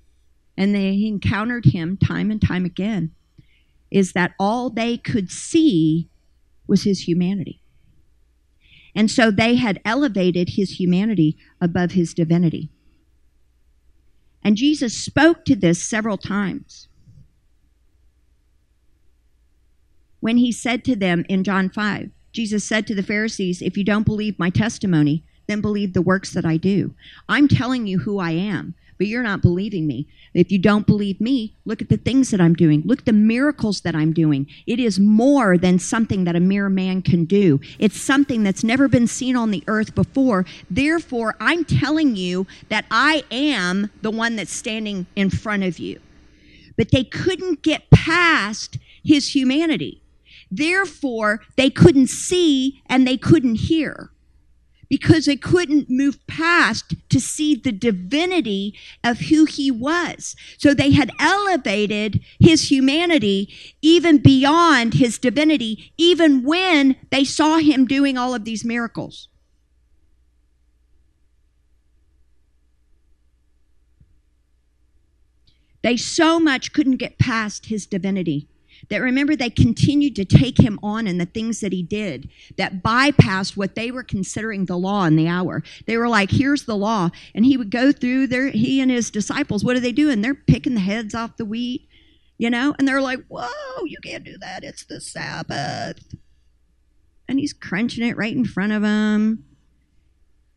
and 0.56 0.74
they 0.74 1.06
encountered 1.06 1.64
him 1.64 1.96
time 1.96 2.30
and 2.30 2.40
time 2.40 2.66
again, 2.66 3.12
is 3.90 4.12
that 4.12 4.32
all 4.38 4.68
they 4.68 4.98
could 4.98 5.30
see 5.30 6.10
was 6.70 6.84
his 6.84 7.06
humanity. 7.06 7.60
And 8.94 9.10
so 9.10 9.30
they 9.30 9.56
had 9.56 9.80
elevated 9.84 10.50
his 10.50 10.80
humanity 10.80 11.36
above 11.60 11.92
his 11.92 12.14
divinity. 12.14 12.70
And 14.42 14.56
Jesus 14.56 14.96
spoke 14.96 15.44
to 15.44 15.54
this 15.54 15.82
several 15.82 16.16
times. 16.16 16.88
When 20.20 20.38
he 20.38 20.52
said 20.52 20.84
to 20.84 20.96
them 20.96 21.24
in 21.28 21.44
John 21.44 21.68
5, 21.68 22.10
Jesus 22.32 22.64
said 22.64 22.86
to 22.86 22.94
the 22.94 23.02
Pharisees, 23.02 23.60
If 23.60 23.76
you 23.76 23.84
don't 23.84 24.06
believe 24.06 24.38
my 24.38 24.50
testimony, 24.50 25.24
then 25.46 25.60
believe 25.60 25.92
the 25.92 26.02
works 26.02 26.32
that 26.32 26.44
I 26.44 26.56
do. 26.56 26.94
I'm 27.28 27.48
telling 27.48 27.86
you 27.86 28.00
who 28.00 28.18
I 28.18 28.30
am 28.32 28.74
but 29.00 29.06
you're 29.06 29.22
not 29.22 29.40
believing 29.40 29.86
me. 29.86 30.06
If 30.34 30.52
you 30.52 30.58
don't 30.58 30.86
believe 30.86 31.22
me, 31.22 31.56
look 31.64 31.80
at 31.80 31.88
the 31.88 31.96
things 31.96 32.30
that 32.32 32.40
I'm 32.40 32.52
doing. 32.52 32.82
Look 32.84 32.98
at 32.98 33.04
the 33.06 33.14
miracles 33.14 33.80
that 33.80 33.94
I'm 33.94 34.12
doing. 34.12 34.46
It 34.66 34.78
is 34.78 35.00
more 35.00 35.56
than 35.56 35.78
something 35.78 36.24
that 36.24 36.36
a 36.36 36.40
mere 36.40 36.68
man 36.68 37.00
can 37.00 37.24
do. 37.24 37.60
It's 37.78 37.98
something 37.98 38.42
that's 38.42 38.62
never 38.62 38.88
been 38.88 39.06
seen 39.06 39.36
on 39.36 39.52
the 39.52 39.64
earth 39.68 39.94
before. 39.94 40.44
Therefore, 40.68 41.34
I'm 41.40 41.64
telling 41.64 42.14
you 42.14 42.46
that 42.68 42.84
I 42.90 43.24
am 43.30 43.90
the 44.02 44.10
one 44.10 44.36
that's 44.36 44.52
standing 44.52 45.06
in 45.16 45.30
front 45.30 45.64
of 45.64 45.78
you. 45.78 45.98
But 46.76 46.90
they 46.90 47.04
couldn't 47.04 47.62
get 47.62 47.88
past 47.88 48.76
his 49.02 49.34
humanity. 49.34 50.02
Therefore, 50.50 51.40
they 51.56 51.70
couldn't 51.70 52.10
see 52.10 52.82
and 52.86 53.06
they 53.06 53.16
couldn't 53.16 53.54
hear 53.54 54.10
because 54.90 55.24
they 55.24 55.36
couldn't 55.36 55.88
move 55.88 56.18
past 56.26 56.94
to 57.08 57.20
see 57.20 57.54
the 57.54 57.72
divinity 57.72 58.74
of 59.02 59.20
who 59.20 59.46
he 59.46 59.70
was. 59.70 60.36
So 60.58 60.74
they 60.74 60.90
had 60.90 61.12
elevated 61.18 62.20
his 62.40 62.70
humanity 62.70 63.54
even 63.80 64.18
beyond 64.18 64.94
his 64.94 65.16
divinity, 65.16 65.92
even 65.96 66.42
when 66.42 66.96
they 67.10 67.24
saw 67.24 67.58
him 67.58 67.86
doing 67.86 68.18
all 68.18 68.34
of 68.34 68.44
these 68.44 68.64
miracles. 68.64 69.28
They 75.82 75.96
so 75.96 76.38
much 76.38 76.72
couldn't 76.74 76.96
get 76.96 77.18
past 77.18 77.66
his 77.66 77.86
divinity 77.86 78.49
that 78.90 79.00
remember 79.00 79.34
they 79.34 79.50
continued 79.50 80.16
to 80.16 80.24
take 80.24 80.58
him 80.58 80.78
on 80.82 81.06
in 81.06 81.18
the 81.18 81.26
things 81.26 81.60
that 81.60 81.72
he 81.72 81.82
did 81.82 82.28
that 82.56 82.82
bypassed 82.82 83.56
what 83.56 83.74
they 83.74 83.90
were 83.90 84.02
considering 84.02 84.66
the 84.66 84.76
law 84.76 85.04
in 85.04 85.16
the 85.16 85.28
hour. 85.28 85.62
They 85.86 85.96
were 85.96 86.08
like, 86.08 86.30
here's 86.30 86.64
the 86.64 86.76
law. 86.76 87.10
And 87.34 87.44
he 87.44 87.56
would 87.56 87.70
go 87.70 87.92
through 87.92 88.26
there, 88.26 88.50
he 88.50 88.80
and 88.80 88.90
his 88.90 89.10
disciples, 89.10 89.64
what 89.64 89.76
are 89.76 89.80
they 89.80 89.92
doing? 89.92 90.20
They're 90.20 90.34
picking 90.34 90.74
the 90.74 90.80
heads 90.80 91.14
off 91.14 91.36
the 91.36 91.44
wheat, 91.44 91.88
you 92.36 92.50
know? 92.50 92.74
And 92.78 92.86
they're 92.86 93.00
like, 93.00 93.24
whoa, 93.28 93.84
you 93.86 93.98
can't 94.02 94.24
do 94.24 94.36
that. 94.38 94.64
It's 94.64 94.84
the 94.84 95.00
Sabbath. 95.00 96.14
And 97.28 97.38
he's 97.38 97.52
crunching 97.52 98.04
it 98.04 98.16
right 98.16 98.34
in 98.34 98.44
front 98.44 98.72
of 98.72 98.82
them. 98.82 99.44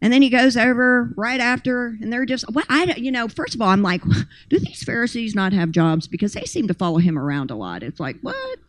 And 0.03 0.11
then 0.11 0.21
he 0.21 0.29
goes 0.29 0.57
over 0.57 1.13
right 1.15 1.39
after, 1.39 1.97
and 2.01 2.11
they're 2.11 2.25
just, 2.25 2.43
well, 2.51 2.65
I, 2.67 2.93
you 2.97 3.09
know, 3.09 3.29
first 3.29 3.55
of 3.55 3.61
all, 3.61 3.69
I'm 3.69 3.81
like, 3.81 4.03
do 4.49 4.59
these 4.59 4.83
Pharisees 4.83 5.33
not 5.33 5.53
have 5.53 5.71
jobs? 5.71 6.09
Because 6.09 6.33
they 6.33 6.43
seem 6.43 6.67
to 6.67 6.73
follow 6.73 6.97
him 6.97 7.17
around 7.17 7.51
a 7.51 7.55
lot. 7.55 7.83
It's 7.83 8.01
like, 8.01 8.17
what? 8.19 8.59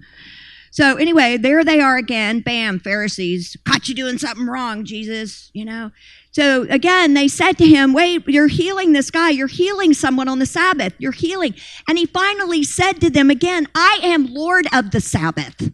So 0.71 0.95
anyway, 0.95 1.37
there 1.37 1.65
they 1.65 1.81
are 1.81 1.97
again. 1.97 2.39
Bam, 2.39 2.79
Pharisees, 2.79 3.57
caught 3.65 3.89
you 3.89 3.97
doing 3.97 4.17
something 4.17 4.47
wrong, 4.47 4.85
Jesus, 4.85 5.51
you 5.55 5.65
know. 5.65 5.91
So 6.31 6.63
again, 6.71 7.15
they 7.15 7.27
said 7.27 7.59
to 7.59 7.67
him, 7.67 7.93
Wait, 7.93 8.29
you're 8.29 8.47
healing 8.47 8.93
this 8.93 9.11
guy. 9.11 9.31
You're 9.31 9.49
healing 9.49 9.93
someone 9.93 10.29
on 10.29 10.39
the 10.39 10.47
Sabbath. 10.47 10.95
You're 10.99 11.13
healing. 11.13 11.57
And 11.89 11.99
he 11.99 12.07
finally 12.07 12.63
said 12.63 13.01
to 13.01 13.11
them 13.11 13.29
again, 13.29 13.67
I 13.75 13.99
am 14.05 14.33
Lord 14.33 14.67
of 14.73 14.93
the 14.93 15.01
Sabbath. 15.01 15.73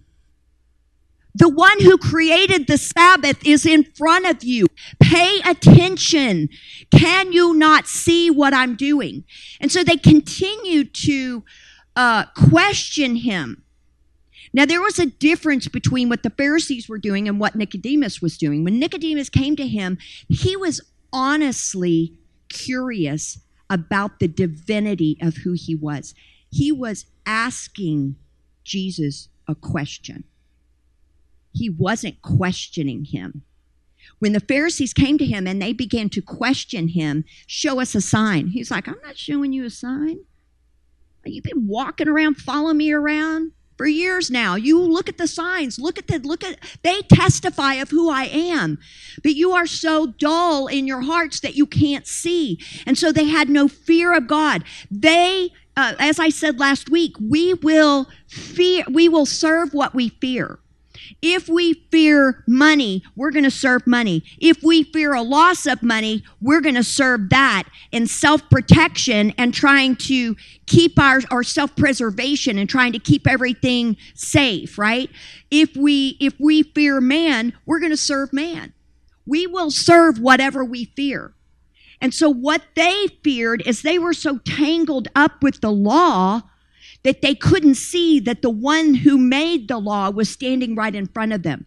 The 1.41 1.49
one 1.49 1.81
who 1.81 1.97
created 1.97 2.67
the 2.67 2.77
Sabbath 2.77 3.39
is 3.47 3.65
in 3.65 3.85
front 3.85 4.27
of 4.27 4.45
you. 4.45 4.67
Pay 5.01 5.41
attention. 5.41 6.51
Can 6.91 7.33
you 7.33 7.55
not 7.55 7.87
see 7.87 8.31
what 8.31 8.53
I'm 8.53 8.77
doing? 8.77 9.25
And 9.59 9.73
so 9.73 9.83
they 9.83 9.97
continued 9.97 10.93
to 11.07 11.43
uh, 11.97 12.27
question 12.37 13.17
him. 13.17 13.65
Now, 14.53 14.67
there 14.67 14.83
was 14.83 14.99
a 14.99 15.07
difference 15.07 15.67
between 15.67 16.11
what 16.11 16.23
the 16.23 16.29
Pharisees 16.29 16.91
were 16.91 16.99
doing 16.99 17.27
and 17.27 17.41
what 17.41 17.55
Nicodemus 17.55 18.21
was 18.21 18.37
doing. 18.37 18.63
When 18.63 18.79
Nicodemus 18.79 19.31
came 19.31 19.57
to 19.57 19.67
him, 19.67 19.97
he 20.29 20.57
was 20.57 20.83
honestly 21.11 22.19
curious 22.51 23.39
about 23.71 24.19
the 24.19 24.29
divinity 24.29 25.17
of 25.23 25.39
who 25.39 25.53
he 25.53 25.75
was. 25.75 26.15
He 26.51 26.71
was 26.71 27.07
asking 27.25 28.17
Jesus 28.63 29.29
a 29.49 29.55
question, 29.55 30.25
he 31.53 31.69
wasn't 31.71 32.23
questioning 32.23 33.07
him. 33.07 33.43
When 34.19 34.33
the 34.33 34.41
Pharisees 34.41 34.93
came 34.93 35.19
to 35.19 35.25
him 35.25 35.47
and 35.47 35.61
they 35.61 35.73
began 35.73 36.09
to 36.11 36.23
question 36.23 36.89
him, 36.89 37.25
show 37.47 37.81
us 37.81 37.95
a 37.95 38.01
sign. 38.01 38.49
He's 38.49 38.71
like, 38.71 38.87
I'm 38.87 39.01
not 39.03 39.17
showing 39.17 39.53
you 39.53 39.65
a 39.65 39.71
sign. 39.71 40.21
You've 41.25 41.45
been 41.45 41.67
walking 41.67 42.09
around, 42.09 42.37
following 42.37 42.79
me 42.79 42.93
around 42.93 43.53
for 43.77 43.87
years 43.87 44.31
now. 44.31 44.57
You 44.57 44.79
look 44.79 45.09
at 45.09 45.19
the 45.19 45.27
signs, 45.27 45.79
look 45.79 45.99
at 45.99 46.07
the 46.07 46.19
look 46.19 46.45
at 46.45 46.59
they 46.83 47.01
testify 47.03 47.75
of 47.75 47.91
who 47.91 48.11
I 48.11 48.25
am. 48.25 48.79
But 49.23 49.37
you 49.37 49.53
are 49.53 49.67
so 49.67 50.07
dull 50.07 50.67
in 50.67 50.87
your 50.87 51.01
hearts 51.01 51.41
that 51.41 51.55
you 51.55 51.67
can't 51.67 52.07
see. 52.07 52.59
And 52.87 52.99
so 52.99 53.11
they 53.11 53.25
had 53.25 53.49
no 53.49 53.69
fear 53.69 54.15
of 54.15 54.27
God. 54.27 54.65
They 54.91 55.51
uh, 55.77 55.95
as 55.99 56.19
I 56.19 56.29
said 56.29 56.59
last 56.59 56.91
week, 56.91 57.15
we 57.19 57.55
will 57.55 58.07
fear 58.29 58.85
we 58.91 59.09
will 59.09 59.27
serve 59.27 59.73
what 59.73 59.95
we 59.95 60.11
fear. 60.11 60.59
If 61.23 61.49
we 61.49 61.75
fear 61.91 62.45
money, 62.47 63.03
we're 63.17 63.31
going 63.31 63.45
to 63.45 63.51
serve 63.51 63.87
money. 63.87 64.23
If 64.39 64.63
we 64.63 64.85
fear 64.85 65.15
a 65.15 65.23
loss 65.23 65.67
of 65.67 65.83
money, 65.83 66.23
we're 66.41 66.61
going 66.61 66.75
to 66.75 66.85
serve 66.85 67.31
that 67.31 67.65
in 67.93 68.07
self 68.07 68.49
protection 68.51 69.33
and 69.39 69.53
trying 69.53 69.97
to 69.97 70.37
keep 70.67 70.99
our, 70.99 71.21
our 71.31 71.43
self 71.43 71.75
preservation 71.77 72.59
and 72.59 72.69
trying 72.69 72.93
to 72.93 72.99
keep 72.99 73.27
everything 73.27 73.97
safe, 74.15 74.79
right? 74.79 75.11
If 75.51 75.77
we, 75.77 76.17
if 76.21 76.35
we 76.39 76.63
fear 76.63 77.01
man, 77.01 77.53
we're 77.67 77.81
going 77.81 77.91
to 77.91 77.97
serve 77.97 78.33
man. 78.33 78.73
We 79.27 79.47
will 79.47 79.71
serve 79.71 80.19
whatever 80.19 80.65
we 80.65 80.87
fear. 80.97 81.35
And 82.01 82.15
so 82.15 82.31
what 82.31 82.63
they 82.75 83.09
feared 83.23 83.63
is 83.67 83.83
they 83.83 83.99
were 83.99 84.15
so 84.15 84.39
tangled 84.39 85.09
up 85.15 85.43
with 85.43 85.61
the 85.61 85.71
law 85.71 86.43
that 87.03 87.23
they 87.23 87.35
couldn't 87.35 87.77
see 87.77 88.21
that 88.21 88.43
the 88.43 88.51
one 88.51 88.95
who 88.95 89.17
made 89.17 89.69
the 89.69 89.79
law 89.79 90.11
was 90.11 90.29
standing 90.29 90.75
right 90.75 90.95
in 90.95 91.07
front 91.07 91.33
of 91.33 91.43
them. 91.43 91.67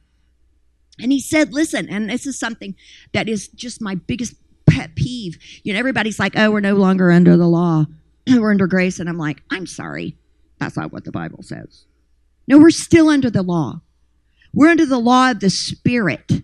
And 0.99 1.11
he 1.11 1.19
said, 1.19 1.53
Listen, 1.53 1.89
and 1.89 2.09
this 2.09 2.25
is 2.25 2.37
something 2.37 2.75
that 3.13 3.27
is 3.27 3.47
just 3.47 3.81
my 3.81 3.95
biggest 3.95 4.35
pet 4.69 4.95
peeve. 4.95 5.37
You 5.63 5.73
know, 5.73 5.79
everybody's 5.79 6.19
like, 6.19 6.37
Oh, 6.37 6.51
we're 6.51 6.59
no 6.59 6.75
longer 6.75 7.11
under 7.11 7.35
the 7.35 7.47
law, 7.47 7.85
we're 8.27 8.51
under 8.51 8.67
grace. 8.67 8.99
And 8.99 9.09
I'm 9.09 9.17
like, 9.17 9.41
I'm 9.49 9.65
sorry. 9.65 10.17
That's 10.59 10.77
not 10.77 10.93
what 10.93 11.03
the 11.03 11.11
Bible 11.11 11.41
says. 11.41 11.85
No, 12.47 12.57
we're 12.57 12.69
still 12.69 13.09
under 13.09 13.29
the 13.29 13.41
law. 13.41 13.81
We're 14.53 14.69
under 14.69 14.85
the 14.85 14.99
law 14.99 15.31
of 15.31 15.39
the 15.39 15.49
Spirit. 15.49 16.43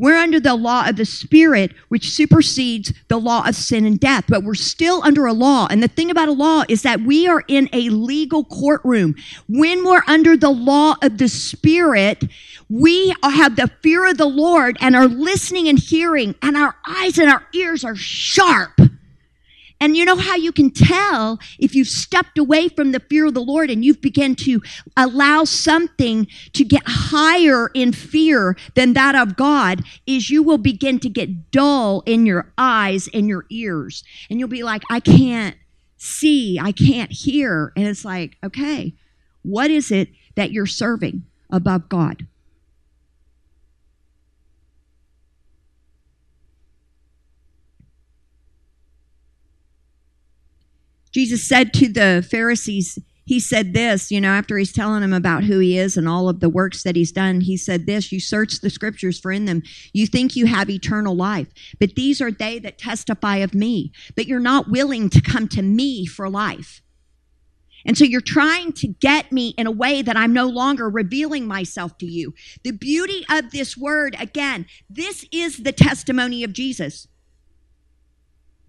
We're 0.00 0.16
under 0.16 0.40
the 0.40 0.54
law 0.54 0.88
of 0.88 0.96
the 0.96 1.04
Spirit, 1.04 1.74
which 1.88 2.08
supersedes 2.08 2.94
the 3.08 3.18
law 3.18 3.46
of 3.46 3.54
sin 3.54 3.84
and 3.84 4.00
death, 4.00 4.24
but 4.28 4.42
we're 4.42 4.54
still 4.54 5.02
under 5.04 5.26
a 5.26 5.34
law. 5.34 5.66
And 5.70 5.82
the 5.82 5.88
thing 5.88 6.10
about 6.10 6.30
a 6.30 6.32
law 6.32 6.64
is 6.70 6.80
that 6.82 7.02
we 7.02 7.28
are 7.28 7.44
in 7.48 7.68
a 7.74 7.90
legal 7.90 8.44
courtroom. 8.44 9.14
When 9.46 9.84
we're 9.84 10.02
under 10.06 10.38
the 10.38 10.48
law 10.48 10.96
of 11.02 11.18
the 11.18 11.28
Spirit, 11.28 12.24
we 12.70 13.14
have 13.22 13.56
the 13.56 13.70
fear 13.82 14.08
of 14.08 14.16
the 14.16 14.24
Lord 14.24 14.78
and 14.80 14.96
are 14.96 15.06
listening 15.06 15.68
and 15.68 15.78
hearing, 15.78 16.34
and 16.40 16.56
our 16.56 16.74
eyes 16.88 17.18
and 17.18 17.28
our 17.28 17.46
ears 17.52 17.84
are 17.84 17.94
sharp 17.94 18.80
and 19.80 19.96
you 19.96 20.04
know 20.04 20.16
how 20.16 20.36
you 20.36 20.52
can 20.52 20.70
tell 20.70 21.38
if 21.58 21.74
you've 21.74 21.88
stepped 21.88 22.36
away 22.38 22.68
from 22.68 22.92
the 22.92 23.00
fear 23.00 23.26
of 23.26 23.34
the 23.34 23.40
Lord 23.40 23.70
and 23.70 23.84
you've 23.84 24.02
begun 24.02 24.34
to 24.36 24.60
allow 24.96 25.44
something 25.44 26.26
to 26.52 26.64
get 26.64 26.82
higher 26.86 27.68
in 27.68 27.92
fear 27.92 28.56
than 28.74 28.92
that 28.92 29.14
of 29.14 29.36
God 29.36 29.82
is 30.06 30.28
you 30.28 30.42
will 30.42 30.58
begin 30.58 30.98
to 31.00 31.08
get 31.08 31.50
dull 31.50 32.02
in 32.04 32.26
your 32.26 32.52
eyes 32.58 33.08
and 33.14 33.26
your 33.26 33.46
ears. 33.50 34.04
And 34.28 34.38
you'll 34.38 34.48
be 34.48 34.62
like, 34.62 34.82
I 34.90 35.00
can't 35.00 35.56
see, 35.96 36.58
I 36.60 36.72
can't 36.72 37.10
hear. 37.10 37.72
And 37.74 37.86
it's 37.86 38.04
like, 38.04 38.36
okay, 38.44 38.94
what 39.42 39.70
is 39.70 39.90
it 39.90 40.10
that 40.34 40.52
you're 40.52 40.66
serving 40.66 41.24
above 41.50 41.88
God? 41.88 42.26
Jesus 51.12 51.46
said 51.46 51.72
to 51.74 51.88
the 51.88 52.26
Pharisees, 52.30 52.98
he 53.30 53.38
said 53.38 53.74
this, 53.74 54.10
you 54.10 54.20
know, 54.20 54.32
after 54.32 54.58
he's 54.58 54.72
telling 54.72 55.02
them 55.02 55.12
about 55.12 55.44
who 55.44 55.60
he 55.60 55.78
is 55.78 55.96
and 55.96 56.08
all 56.08 56.28
of 56.28 56.40
the 56.40 56.48
works 56.48 56.82
that 56.82 56.96
he's 56.96 57.12
done, 57.12 57.40
he 57.40 57.56
said 57.56 57.86
this, 57.86 58.10
you 58.10 58.18
search 58.18 58.60
the 58.60 58.70
scriptures 58.70 59.20
for 59.20 59.30
in 59.30 59.44
them. 59.44 59.62
You 59.92 60.08
think 60.08 60.34
you 60.34 60.46
have 60.46 60.68
eternal 60.68 61.14
life, 61.14 61.46
but 61.78 61.94
these 61.94 62.20
are 62.20 62.32
they 62.32 62.58
that 62.58 62.76
testify 62.76 63.36
of 63.36 63.54
me, 63.54 63.92
but 64.16 64.26
you're 64.26 64.40
not 64.40 64.68
willing 64.68 65.08
to 65.10 65.20
come 65.20 65.46
to 65.46 65.62
me 65.62 66.06
for 66.06 66.28
life. 66.28 66.82
And 67.86 67.96
so 67.96 68.04
you're 68.04 68.20
trying 68.20 68.72
to 68.72 68.88
get 68.88 69.30
me 69.30 69.54
in 69.56 69.68
a 69.68 69.70
way 69.70 70.02
that 70.02 70.16
I'm 70.16 70.32
no 70.32 70.46
longer 70.46 70.90
revealing 70.90 71.46
myself 71.46 71.96
to 71.98 72.06
you. 72.06 72.34
The 72.64 72.72
beauty 72.72 73.24
of 73.30 73.52
this 73.52 73.76
word, 73.76 74.16
again, 74.18 74.66
this 74.88 75.24
is 75.30 75.58
the 75.58 75.72
testimony 75.72 76.42
of 76.42 76.52
Jesus. 76.52 77.06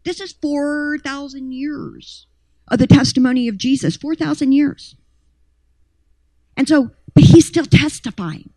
This 0.03 0.21
is 0.21 0.33
4,000 0.33 1.51
years 1.51 2.27
of 2.71 2.79
the 2.79 2.87
testimony 2.87 3.47
of 3.47 3.57
Jesus 3.57 3.97
4,000 3.97 4.53
years. 4.53 4.95
And 6.57 6.67
so, 6.67 6.91
but 7.13 7.25
he's 7.25 7.45
still 7.45 7.65
testifying. 7.65 8.49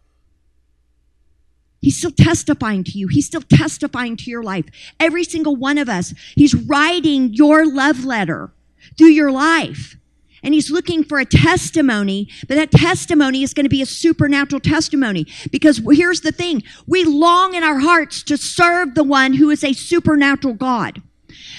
He's 1.83 1.98
still 1.98 2.12
testifying 2.12 2.83
to 2.85 2.98
you. 2.98 3.09
He's 3.09 3.27
still 3.27 3.42
testifying 3.42 4.16
to 4.16 4.31
your 4.31 4.42
life. 4.42 4.64
Every 4.98 5.24
single 5.24 5.57
one 5.57 5.77
of 5.77 5.88
us, 5.88 6.14
he's 6.35 6.55
writing 6.55 7.35
your 7.35 7.66
love 7.66 8.05
letter 8.05 8.53
through 8.96 9.09
your 9.09 9.31
life. 9.31 9.96
And 10.42 10.55
he's 10.55 10.70
looking 10.70 11.05
for 11.05 11.18
a 11.18 11.24
testimony, 11.24 12.29
but 12.48 12.55
that 12.55 12.70
testimony 12.70 13.42
is 13.42 13.55
going 13.55 13.64
to 13.64 13.70
be 13.70 13.83
a 13.83 13.87
supernatural 13.87 14.61
testimony. 14.61 15.27
Because 15.50 15.81
here's 15.90 16.20
the 16.20 16.33
thing 16.33 16.62
we 16.87 17.03
long 17.03 17.55
in 17.55 17.62
our 17.62 17.81
hearts 17.81 18.22
to 18.24 18.37
serve 18.37 18.94
the 18.94 19.05
one 19.05 19.35
who 19.35 19.50
is 19.50 19.64
a 19.64 19.72
supernatural 19.72 20.55
God. 20.55 21.03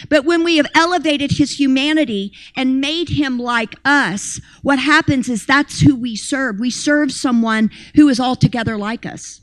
But 0.09 0.25
when 0.25 0.43
we 0.43 0.57
have 0.57 0.67
elevated 0.75 1.31
his 1.31 1.59
humanity 1.59 2.33
and 2.55 2.81
made 2.81 3.09
him 3.09 3.37
like 3.37 3.75
us, 3.83 4.39
what 4.61 4.79
happens 4.79 5.29
is 5.29 5.45
that's 5.45 5.81
who 5.81 5.95
we 5.95 6.15
serve. 6.15 6.59
We 6.59 6.69
serve 6.69 7.11
someone 7.11 7.71
who 7.95 8.09
is 8.09 8.19
altogether 8.19 8.77
like 8.77 9.05
us. 9.05 9.41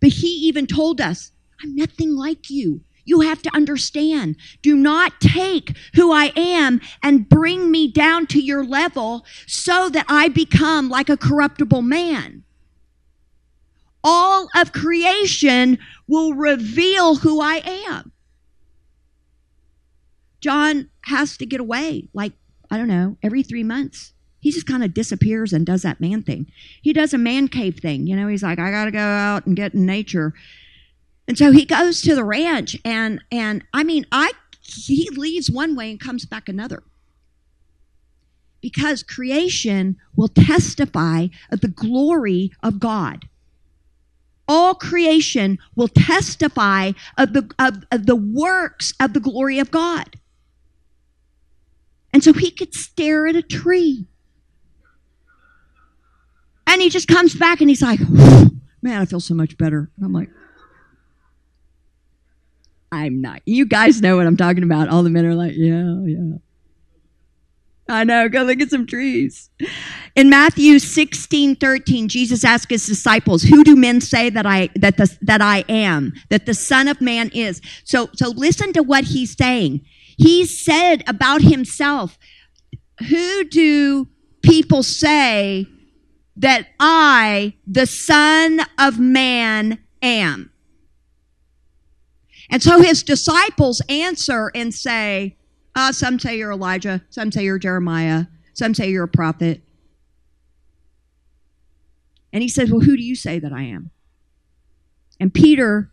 But 0.00 0.10
he 0.10 0.28
even 0.28 0.66
told 0.66 1.00
us, 1.00 1.32
I'm 1.62 1.74
nothing 1.74 2.14
like 2.14 2.50
you. 2.50 2.82
You 3.06 3.20
have 3.20 3.40
to 3.42 3.54
understand. 3.54 4.36
Do 4.62 4.76
not 4.76 5.20
take 5.20 5.76
who 5.94 6.12
I 6.12 6.32
am 6.36 6.80
and 7.02 7.28
bring 7.28 7.70
me 7.70 7.86
down 7.86 8.26
to 8.28 8.40
your 8.40 8.64
level 8.64 9.24
so 9.46 9.88
that 9.90 10.06
I 10.08 10.28
become 10.28 10.90
like 10.90 11.08
a 11.08 11.16
corruptible 11.16 11.82
man. 11.82 12.42
All 14.02 14.48
of 14.54 14.72
creation 14.72 15.78
will 16.06 16.34
reveal 16.34 17.16
who 17.16 17.40
I 17.40 17.62
am. 17.88 18.12
John 20.46 20.88
has 21.06 21.36
to 21.38 21.44
get 21.44 21.58
away, 21.58 22.08
like, 22.14 22.32
I 22.70 22.76
don't 22.76 22.86
know, 22.86 23.16
every 23.20 23.42
three 23.42 23.64
months. 23.64 24.12
He 24.38 24.52
just 24.52 24.64
kind 24.64 24.84
of 24.84 24.94
disappears 24.94 25.52
and 25.52 25.66
does 25.66 25.82
that 25.82 26.00
man 26.00 26.22
thing. 26.22 26.46
He 26.80 26.92
does 26.92 27.12
a 27.12 27.18
man 27.18 27.48
cave 27.48 27.80
thing. 27.80 28.06
You 28.06 28.14
know, 28.14 28.28
he's 28.28 28.44
like, 28.44 28.60
I 28.60 28.70
got 28.70 28.84
to 28.84 28.92
go 28.92 29.00
out 29.00 29.44
and 29.44 29.56
get 29.56 29.74
in 29.74 29.84
nature. 29.84 30.34
And 31.26 31.36
so 31.36 31.50
he 31.50 31.64
goes 31.64 32.00
to 32.02 32.14
the 32.14 32.22
ranch, 32.22 32.76
and 32.84 33.20
and 33.32 33.64
I 33.74 33.82
mean, 33.82 34.06
I 34.12 34.34
he 34.60 35.10
leaves 35.10 35.50
one 35.50 35.74
way 35.74 35.90
and 35.90 35.98
comes 35.98 36.26
back 36.26 36.48
another. 36.48 36.84
Because 38.60 39.02
creation 39.02 39.96
will 40.14 40.28
testify 40.28 41.26
of 41.50 41.60
the 41.60 41.66
glory 41.66 42.52
of 42.62 42.78
God. 42.78 43.28
All 44.46 44.76
creation 44.76 45.58
will 45.74 45.88
testify 45.88 46.92
of 47.18 47.32
the, 47.32 47.50
of, 47.58 47.82
of 47.90 48.06
the 48.06 48.14
works 48.14 48.94
of 49.00 49.12
the 49.12 49.18
glory 49.18 49.58
of 49.58 49.72
God. 49.72 50.14
And 52.16 52.24
so 52.24 52.32
he 52.32 52.50
could 52.50 52.74
stare 52.74 53.26
at 53.26 53.36
a 53.36 53.42
tree. 53.42 54.06
And 56.66 56.80
he 56.80 56.88
just 56.88 57.08
comes 57.08 57.34
back 57.34 57.60
and 57.60 57.68
he's 57.68 57.82
like, 57.82 58.00
man, 58.80 59.02
I 59.02 59.04
feel 59.04 59.20
so 59.20 59.34
much 59.34 59.58
better. 59.58 59.90
And 59.94 60.06
I'm 60.06 60.14
like, 60.14 60.30
I'm 62.90 63.20
not. 63.20 63.42
You 63.44 63.66
guys 63.66 64.00
know 64.00 64.16
what 64.16 64.26
I'm 64.26 64.38
talking 64.38 64.62
about. 64.62 64.88
All 64.88 65.02
the 65.02 65.10
men 65.10 65.26
are 65.26 65.34
like, 65.34 65.52
yeah, 65.56 66.00
yeah. 66.06 66.38
I 67.86 68.04
know. 68.04 68.30
Go 68.30 68.44
look 68.44 68.62
at 68.62 68.70
some 68.70 68.86
trees. 68.86 69.50
In 70.14 70.30
Matthew 70.30 70.78
16, 70.78 71.56
13, 71.56 72.08
Jesus 72.08 72.46
asked 72.46 72.70
his 72.70 72.86
disciples, 72.86 73.42
Who 73.42 73.62
do 73.62 73.76
men 73.76 74.00
say 74.00 74.30
that 74.30 74.46
I 74.46 74.70
that 74.76 74.96
the, 74.96 75.14
that 75.20 75.42
I 75.42 75.66
am, 75.68 76.14
that 76.30 76.46
the 76.46 76.54
Son 76.54 76.88
of 76.88 77.02
Man 77.02 77.30
is? 77.34 77.60
So 77.84 78.08
so 78.14 78.30
listen 78.30 78.72
to 78.72 78.82
what 78.82 79.04
he's 79.04 79.36
saying. 79.36 79.84
He 80.16 80.46
said 80.46 81.04
about 81.06 81.42
himself, 81.42 82.18
Who 83.08 83.44
do 83.44 84.08
people 84.42 84.82
say 84.82 85.66
that 86.36 86.68
I, 86.80 87.54
the 87.66 87.86
Son 87.86 88.60
of 88.78 88.98
Man, 88.98 89.78
am? 90.02 90.50
And 92.50 92.62
so 92.62 92.80
his 92.80 93.02
disciples 93.02 93.82
answer 93.88 94.50
and 94.54 94.72
say, 94.72 95.36
uh, 95.74 95.92
Some 95.92 96.18
say 96.18 96.38
you're 96.38 96.52
Elijah, 96.52 97.02
some 97.10 97.30
say 97.30 97.44
you're 97.44 97.58
Jeremiah, 97.58 98.26
some 98.54 98.74
say 98.74 98.90
you're 98.90 99.04
a 99.04 99.08
prophet. 99.08 99.62
And 102.32 102.42
he 102.42 102.48
says, 102.48 102.70
Well, 102.70 102.80
who 102.80 102.96
do 102.96 103.02
you 103.02 103.14
say 103.16 103.38
that 103.38 103.52
I 103.52 103.62
am? 103.62 103.90
And 105.18 105.32
Peter 105.32 105.92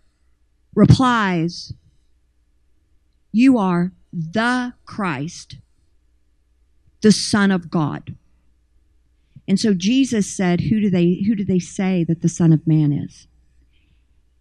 replies, 0.76 1.74
You 3.32 3.58
are 3.58 3.92
the 4.14 4.74
Christ, 4.86 5.58
the 7.02 7.12
Son 7.12 7.52
of 7.52 7.70
God. 7.70 8.16
And 9.48 9.60
so 9.60 9.74
Jesus 9.74 10.28
said, 10.28 10.62
Who 10.62 10.80
do 10.80 10.90
they 10.90 11.24
who 11.28 11.36
do 11.36 11.44
they 11.44 11.60
say 11.60 12.04
that 12.06 12.22
the 12.22 12.30
Son 12.30 12.54
of 12.54 12.66
Man 12.66 12.94
is? 12.94 13.28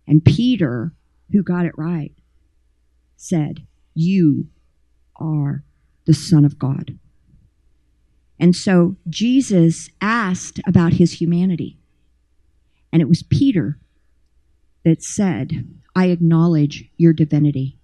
And 0.07 0.25
Peter, 0.25 0.93
who 1.33 1.43
got 1.43 1.67
it 1.67 1.77
right, 1.77 2.13
said, 3.17 3.67
You 3.95 4.49
are 5.17 5.65
the 6.05 6.15
Son 6.15 6.45
of 6.45 6.59
God. 6.59 6.99
And 8.39 8.57
so 8.57 8.97
Jesus 9.09 9.89
asked 10.01 10.61
about 10.67 10.95
his 10.95 11.21
humanity. 11.21 11.79
And 12.93 13.01
it 13.01 13.09
was 13.09 13.23
Peter 13.23 13.79
that 14.85 15.03
said, 15.03 15.69
I 15.95 16.07
acknowledge 16.07 16.91
your 16.97 17.13
divinity. 17.13 17.79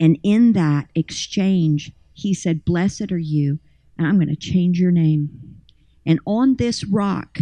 And 0.00 0.18
in 0.22 0.52
that 0.52 0.88
exchange, 0.94 1.92
he 2.12 2.34
said, 2.34 2.64
Blessed 2.64 3.12
are 3.12 3.18
you, 3.18 3.58
and 3.96 4.06
I'm 4.06 4.16
going 4.16 4.28
to 4.28 4.36
change 4.36 4.78
your 4.78 4.90
name. 4.90 5.58
And 6.06 6.20
on 6.24 6.56
this 6.56 6.84
rock, 6.84 7.38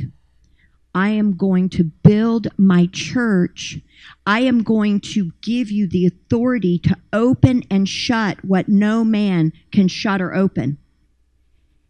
I 0.94 1.10
am 1.10 1.36
going 1.36 1.68
to 1.70 1.84
build 1.84 2.48
my 2.56 2.88
church. 2.90 3.78
I 4.24 4.40
am 4.40 4.62
going 4.62 5.00
to 5.12 5.32
give 5.42 5.70
you 5.70 5.86
the 5.86 6.06
authority 6.06 6.78
to 6.80 6.96
open 7.12 7.64
and 7.70 7.86
shut 7.86 8.42
what 8.42 8.68
no 8.68 9.04
man 9.04 9.52
can 9.72 9.88
shut 9.88 10.22
or 10.22 10.34
open. 10.34 10.78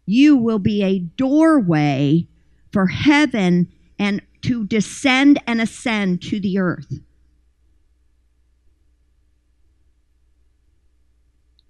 You 0.05 0.35
will 0.35 0.59
be 0.59 0.83
a 0.83 0.99
doorway 0.99 2.27
for 2.73 2.87
heaven 2.87 3.71
and 3.97 4.21
to 4.41 4.65
descend 4.65 5.41
and 5.47 5.61
ascend 5.61 6.21
to 6.23 6.39
the 6.39 6.59
earth. 6.59 6.99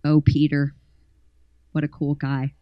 Oh, 0.08 0.22
Peter, 0.22 0.74
what 1.74 1.84
a 1.84 1.89
cool 1.89 2.15
guy. 2.15 2.54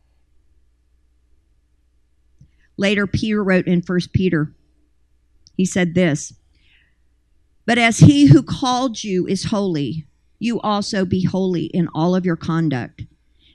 Later, 2.75 3.05
Peter 3.05 3.43
wrote 3.43 3.67
in 3.67 3.84
1 3.86 3.99
Peter, 4.13 4.51
he 5.55 5.63
said 5.63 5.93
this 5.93 6.34
But 7.67 7.77
as 7.77 7.99
he 7.99 8.25
who 8.25 8.41
called 8.41 9.03
you 9.03 9.27
is 9.27 9.45
holy, 9.45 10.08
you 10.39 10.60
also 10.62 11.05
be 11.05 11.23
holy 11.23 11.65
in 11.65 11.88
all 11.93 12.15
of 12.15 12.25
your 12.25 12.36
conduct, 12.36 13.03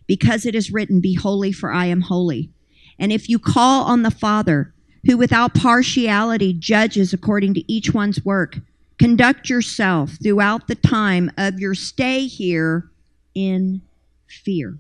because 0.07 0.46
it 0.46 0.55
is 0.55 0.72
written, 0.72 1.00
Be 1.00 1.14
holy, 1.14 1.50
for 1.50 1.72
I 1.72 1.87
am 1.87 2.03
holy. 2.03 2.53
And 2.96 3.11
if 3.11 3.29
you 3.29 3.40
call 3.40 3.87
on 3.87 4.05
the 4.05 4.12
Father, 4.12 4.72
who 5.05 5.16
without 5.16 5.55
partiality 5.55 6.53
judges 6.53 7.12
according 7.12 7.55
to 7.55 7.72
each 7.72 7.92
one's 7.92 8.24
work, 8.24 8.61
conduct 9.00 9.50
yourself 9.50 10.16
throughout 10.22 10.68
the 10.68 10.76
time 10.76 11.33
of 11.37 11.59
your 11.59 11.74
stay 11.74 12.29
here 12.29 12.88
in 13.35 13.83
fear. 14.27 14.79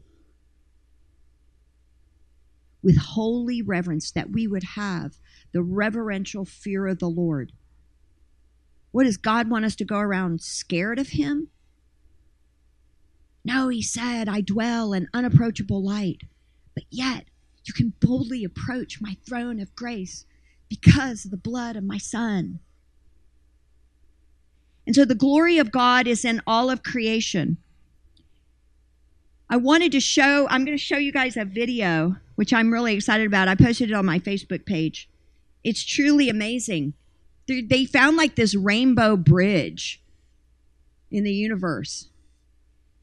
With 2.82 2.96
holy 2.96 3.60
reverence, 3.62 4.10
that 4.12 4.30
we 4.30 4.46
would 4.46 4.64
have 4.74 5.16
the 5.52 5.62
reverential 5.62 6.44
fear 6.44 6.86
of 6.86 6.98
the 6.98 7.08
Lord. 7.08 7.52
What 8.92 9.04
does 9.04 9.16
God 9.16 9.50
want 9.50 9.64
us 9.64 9.76
to 9.76 9.84
go 9.84 9.98
around 9.98 10.40
scared 10.40 10.98
of 10.98 11.10
Him? 11.10 11.48
No, 13.44 13.68
He 13.68 13.82
said, 13.82 14.28
I 14.28 14.40
dwell 14.40 14.92
in 14.92 15.08
unapproachable 15.12 15.84
light. 15.84 16.22
But 16.74 16.84
yet, 16.90 17.26
you 17.64 17.74
can 17.74 17.92
boldly 18.00 18.44
approach 18.44 19.00
my 19.00 19.16
throne 19.26 19.60
of 19.60 19.74
grace 19.74 20.24
because 20.68 21.24
of 21.24 21.30
the 21.30 21.36
blood 21.36 21.76
of 21.76 21.84
my 21.84 21.98
Son. 21.98 22.60
And 24.86 24.94
so 24.94 25.04
the 25.04 25.14
glory 25.14 25.58
of 25.58 25.70
God 25.70 26.06
is 26.06 26.24
in 26.24 26.40
all 26.46 26.70
of 26.70 26.82
creation. 26.82 27.58
I 29.52 29.56
wanted 29.56 29.90
to 29.92 30.00
show, 30.00 30.46
I'm 30.48 30.64
going 30.64 30.78
to 30.78 30.82
show 30.82 30.96
you 30.96 31.10
guys 31.10 31.36
a 31.36 31.44
video, 31.44 32.14
which 32.36 32.52
I'm 32.52 32.72
really 32.72 32.94
excited 32.94 33.26
about. 33.26 33.48
I 33.48 33.56
posted 33.56 33.90
it 33.90 33.94
on 33.94 34.06
my 34.06 34.20
Facebook 34.20 34.64
page. 34.64 35.08
It's 35.64 35.84
truly 35.84 36.28
amazing. 36.28 36.94
They 37.48 37.84
found 37.84 38.16
like 38.16 38.36
this 38.36 38.54
rainbow 38.54 39.16
bridge 39.16 40.00
in 41.10 41.24
the 41.24 41.32
universe. 41.32 42.06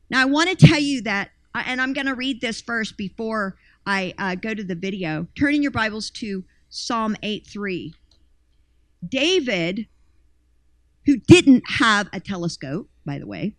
Now, 0.10 0.22
I 0.22 0.26
want 0.26 0.50
to 0.50 0.56
tell 0.56 0.80
you 0.80 1.02
that, 1.02 1.32
and 1.54 1.82
I'm 1.82 1.92
going 1.92 2.08
to 2.08 2.16
read 2.16 2.40
this 2.40 2.62
first 2.62 2.96
before 2.96 3.58
I 3.86 4.14
uh, 4.18 4.36
go 4.36 4.54
to 4.54 4.64
the 4.64 4.74
video. 4.74 5.28
Turn 5.38 5.54
in 5.54 5.62
your 5.62 5.72
Bibles 5.72 6.10
to 6.12 6.46
Psalm 6.70 7.18
8 7.22 7.46
3. 7.46 7.94
David, 9.06 9.88
who 11.06 11.18
didn't 11.18 11.64
have 11.72 12.08
a 12.14 12.22
telescope, 12.22 12.90
by 13.06 13.20
the 13.20 13.28
way, 13.28 13.54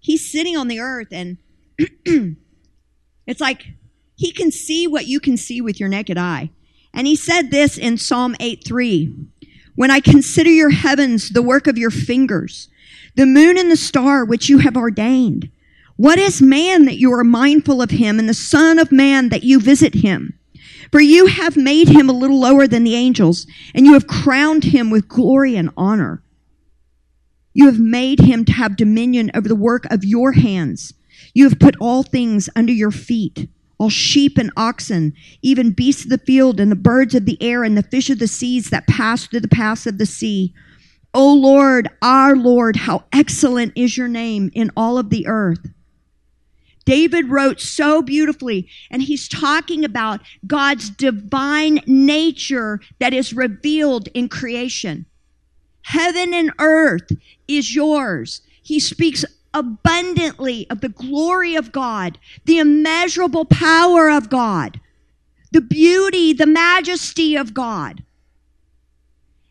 he's 0.00 0.30
sitting 0.30 0.56
on 0.56 0.68
the 0.68 0.80
earth 0.80 1.08
and 1.12 1.38
it's 3.26 3.40
like 3.40 3.66
he 4.16 4.32
can 4.32 4.50
see 4.50 4.86
what 4.86 5.06
you 5.06 5.20
can 5.20 5.36
see 5.36 5.60
with 5.60 5.78
your 5.78 5.88
naked 5.88 6.18
eye. 6.18 6.50
And 6.92 7.06
he 7.06 7.16
said 7.16 7.50
this 7.50 7.78
in 7.78 7.96
Psalm 7.96 8.34
8 8.40 8.64
3 8.66 9.14
When 9.76 9.90
I 9.90 10.00
consider 10.00 10.50
your 10.50 10.70
heavens, 10.70 11.30
the 11.30 11.42
work 11.42 11.66
of 11.66 11.78
your 11.78 11.90
fingers, 11.90 12.68
the 13.14 13.26
moon 13.26 13.56
and 13.56 13.70
the 13.70 13.76
star 13.76 14.24
which 14.24 14.48
you 14.48 14.58
have 14.58 14.76
ordained, 14.76 15.50
what 15.96 16.18
is 16.18 16.42
man 16.42 16.86
that 16.86 16.98
you 16.98 17.12
are 17.12 17.24
mindful 17.24 17.82
of 17.82 17.90
him, 17.90 18.18
and 18.18 18.28
the 18.28 18.34
Son 18.34 18.78
of 18.78 18.90
Man 18.90 19.28
that 19.28 19.44
you 19.44 19.60
visit 19.60 19.94
him? 19.94 20.38
For 20.90 21.00
you 21.00 21.26
have 21.26 21.56
made 21.56 21.88
him 21.88 22.08
a 22.08 22.14
little 22.14 22.40
lower 22.40 22.66
than 22.66 22.84
the 22.84 22.96
angels, 22.96 23.46
and 23.74 23.86
you 23.86 23.92
have 23.92 24.06
crowned 24.06 24.64
him 24.64 24.90
with 24.90 25.08
glory 25.08 25.56
and 25.56 25.70
honor. 25.76 26.22
You 27.52 27.66
have 27.66 27.80
made 27.80 28.20
him 28.20 28.44
to 28.44 28.52
have 28.52 28.76
dominion 28.76 29.30
over 29.34 29.48
the 29.48 29.56
work 29.56 29.84
of 29.90 30.04
your 30.04 30.32
hands. 30.32 30.92
You 31.34 31.48
have 31.48 31.58
put 31.58 31.76
all 31.80 32.02
things 32.02 32.48
under 32.54 32.72
your 32.72 32.90
feet 32.90 33.48
all 33.80 33.88
sheep 33.88 34.36
and 34.36 34.52
oxen, 34.58 35.14
even 35.40 35.70
beasts 35.70 36.04
of 36.04 36.10
the 36.10 36.18
field 36.18 36.60
and 36.60 36.70
the 36.70 36.76
birds 36.76 37.14
of 37.14 37.24
the 37.24 37.42
air 37.42 37.64
and 37.64 37.78
the 37.78 37.82
fish 37.82 38.10
of 38.10 38.18
the 38.18 38.28
seas 38.28 38.68
that 38.68 38.86
pass 38.86 39.26
through 39.26 39.40
the 39.40 39.48
paths 39.48 39.86
of 39.86 39.96
the 39.96 40.04
sea. 40.04 40.52
O 41.14 41.32
Lord, 41.32 41.88
our 42.02 42.36
Lord, 42.36 42.76
how 42.76 43.04
excellent 43.10 43.72
is 43.74 43.96
your 43.96 44.06
name 44.06 44.50
in 44.52 44.70
all 44.76 44.98
of 44.98 45.08
the 45.08 45.26
earth. 45.26 45.66
David 46.84 47.30
wrote 47.30 47.58
so 47.58 48.02
beautifully, 48.02 48.68
and 48.90 49.02
he's 49.02 49.26
talking 49.26 49.82
about 49.82 50.20
God's 50.46 50.90
divine 50.90 51.80
nature 51.86 52.80
that 52.98 53.14
is 53.14 53.32
revealed 53.32 54.08
in 54.12 54.28
creation. 54.28 55.06
Heaven 55.90 56.32
and 56.32 56.52
earth 56.60 57.10
is 57.48 57.74
yours. 57.74 58.42
He 58.62 58.78
speaks 58.78 59.24
abundantly 59.52 60.70
of 60.70 60.82
the 60.82 60.88
glory 60.88 61.56
of 61.56 61.72
God, 61.72 62.16
the 62.44 62.58
immeasurable 62.60 63.44
power 63.44 64.08
of 64.08 64.30
God, 64.30 64.78
the 65.50 65.60
beauty, 65.60 66.32
the 66.32 66.46
majesty 66.46 67.34
of 67.34 67.54
God. 67.54 68.04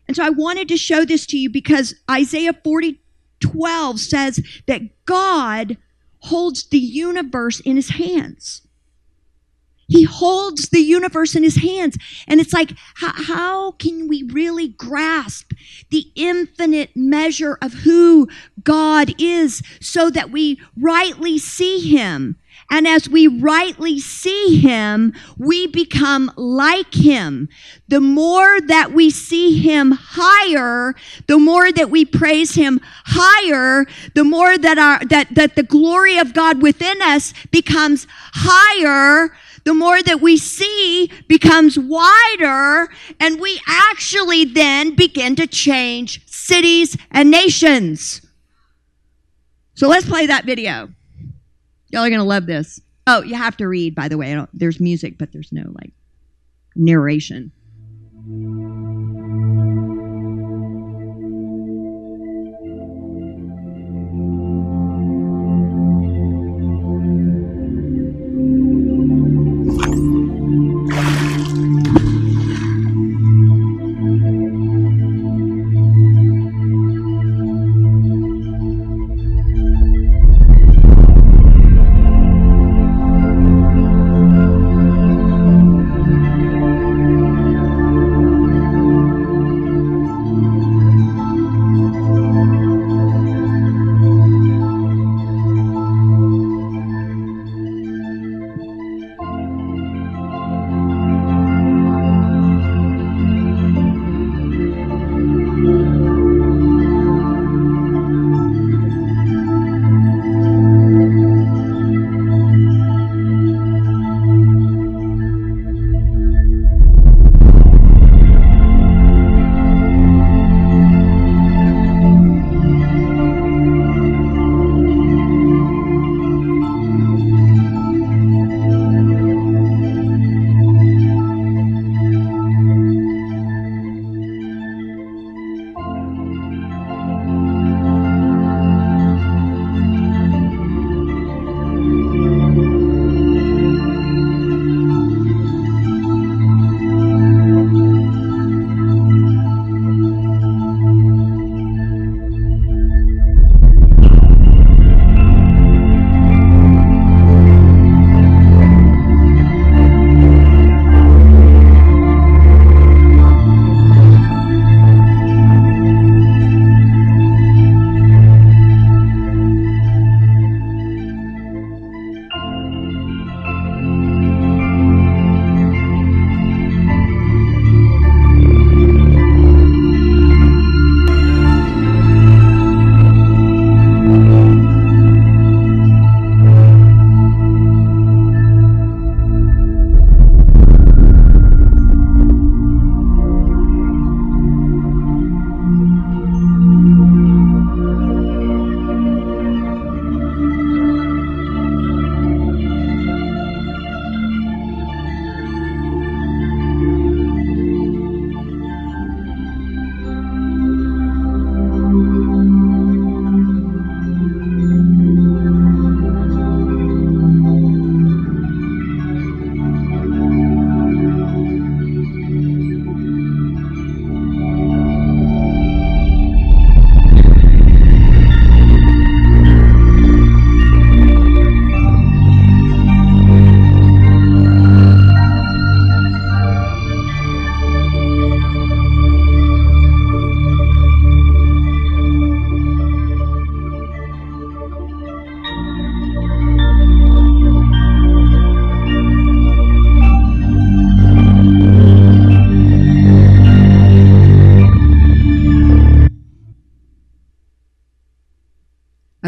And 0.08 0.16
so 0.16 0.24
I 0.24 0.30
wanted 0.30 0.68
to 0.68 0.78
show 0.78 1.04
this 1.04 1.26
to 1.26 1.36
you 1.36 1.50
because 1.50 1.94
Isaiah 2.10 2.54
40 2.64 2.98
12 3.40 4.00
says 4.00 4.40
that 4.66 5.04
God 5.04 5.76
holds 6.20 6.68
the 6.68 6.78
universe 6.78 7.60
in 7.60 7.76
his 7.76 7.90
hands. 7.90 8.62
He 9.90 10.04
holds 10.04 10.68
the 10.70 10.80
universe 10.80 11.34
in 11.34 11.42
his 11.42 11.56
hands. 11.56 11.98
And 12.26 12.40
it's 12.40 12.52
like, 12.54 12.72
how, 12.94 13.12
how, 13.12 13.70
can 13.72 14.08
we 14.08 14.22
really 14.22 14.68
grasp 14.68 15.52
the 15.90 16.06
infinite 16.14 16.90
measure 16.94 17.58
of 17.60 17.72
who 17.72 18.28
God 18.62 19.12
is 19.18 19.62
so 19.80 20.08
that 20.10 20.30
we 20.30 20.60
rightly 20.76 21.38
see 21.38 21.90
him 21.94 22.36
And 22.70 22.86
as 22.86 23.08
we 23.08 23.26
rightly 23.26 23.98
see 23.98 24.56
him, 24.58 25.12
we 25.36 25.66
become 25.66 26.30
like 26.36 26.94
him. 26.94 27.48
The 27.88 28.00
more 28.00 28.60
that 28.60 28.92
we 28.92 29.10
see 29.10 29.58
him 29.58 29.90
higher, 29.92 30.94
the 31.26 31.38
more 31.38 31.72
that 31.72 31.90
we 31.90 32.04
praise 32.04 32.54
him 32.54 32.80
higher, 33.06 33.86
the 34.14 34.22
more 34.22 34.56
that 34.56 34.78
our, 34.78 35.04
that, 35.06 35.34
that 35.34 35.56
the 35.56 35.64
glory 35.64 36.16
of 36.16 36.32
God 36.32 36.62
within 36.62 37.02
us 37.02 37.34
becomes 37.50 38.06
higher, 38.34 39.32
the 39.64 39.74
more 39.74 40.02
that 40.02 40.20
we 40.20 40.36
see 40.36 41.10
becomes 41.28 41.78
wider, 41.78 42.88
and 43.18 43.40
we 43.40 43.60
actually 43.66 44.44
then 44.44 44.94
begin 44.94 45.36
to 45.36 45.46
change 45.46 46.26
cities 46.26 46.96
and 47.10 47.30
nations. 47.30 48.22
So 49.74 49.88
let's 49.88 50.06
play 50.06 50.26
that 50.26 50.44
video. 50.44 50.90
Y'all 51.88 52.04
are 52.04 52.08
going 52.08 52.20
to 52.20 52.24
love 52.24 52.46
this. 52.46 52.80
Oh, 53.06 53.22
you 53.22 53.34
have 53.34 53.56
to 53.56 53.66
read, 53.66 53.94
by 53.94 54.08
the 54.08 54.18
way. 54.18 54.38
there's 54.52 54.78
music, 54.80 55.18
but 55.18 55.32
there's 55.32 55.52
no 55.52 55.64
like 55.80 55.92
narration. 56.76 57.50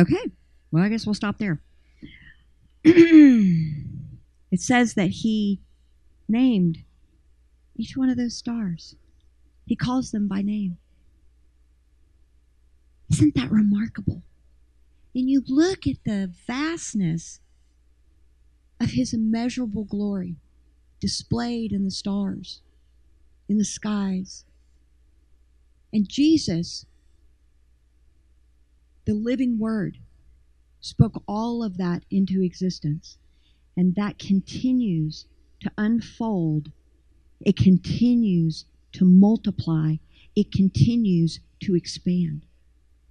Okay, 0.02 0.32
well, 0.72 0.82
I 0.82 0.88
guess 0.88 1.06
we'll 1.06 1.14
stop 1.14 1.38
there. 1.38 1.62
it 2.84 4.60
says 4.60 4.94
that 4.94 5.10
he 5.10 5.60
named 6.28 6.78
each 7.76 7.96
one 7.96 8.08
of 8.08 8.16
those 8.16 8.36
stars, 8.36 8.96
he 9.64 9.76
calls 9.76 10.10
them 10.10 10.26
by 10.26 10.42
name. 10.42 10.76
Isn't 13.12 13.36
that 13.36 13.52
remarkable? 13.52 14.22
And 15.14 15.30
you 15.30 15.44
look 15.46 15.86
at 15.86 16.02
the 16.04 16.32
vastness 16.48 17.38
of 18.80 18.90
his 18.90 19.14
immeasurable 19.14 19.84
glory 19.84 20.34
displayed 20.98 21.70
in 21.70 21.84
the 21.84 21.92
stars, 21.92 22.60
in 23.48 23.58
the 23.58 23.64
skies. 23.64 24.44
And 25.92 26.08
Jesus 26.08 26.86
the 29.04 29.14
living 29.14 29.58
word 29.58 29.98
spoke 30.80 31.22
all 31.26 31.62
of 31.62 31.78
that 31.78 32.04
into 32.10 32.42
existence. 32.42 33.18
And 33.76 33.94
that 33.94 34.18
continues 34.18 35.26
to 35.60 35.70
unfold. 35.78 36.70
It 37.40 37.56
continues 37.56 38.66
to 38.92 39.04
multiply. 39.04 39.96
It 40.36 40.52
continues 40.52 41.40
to 41.60 41.74
expand. 41.74 42.44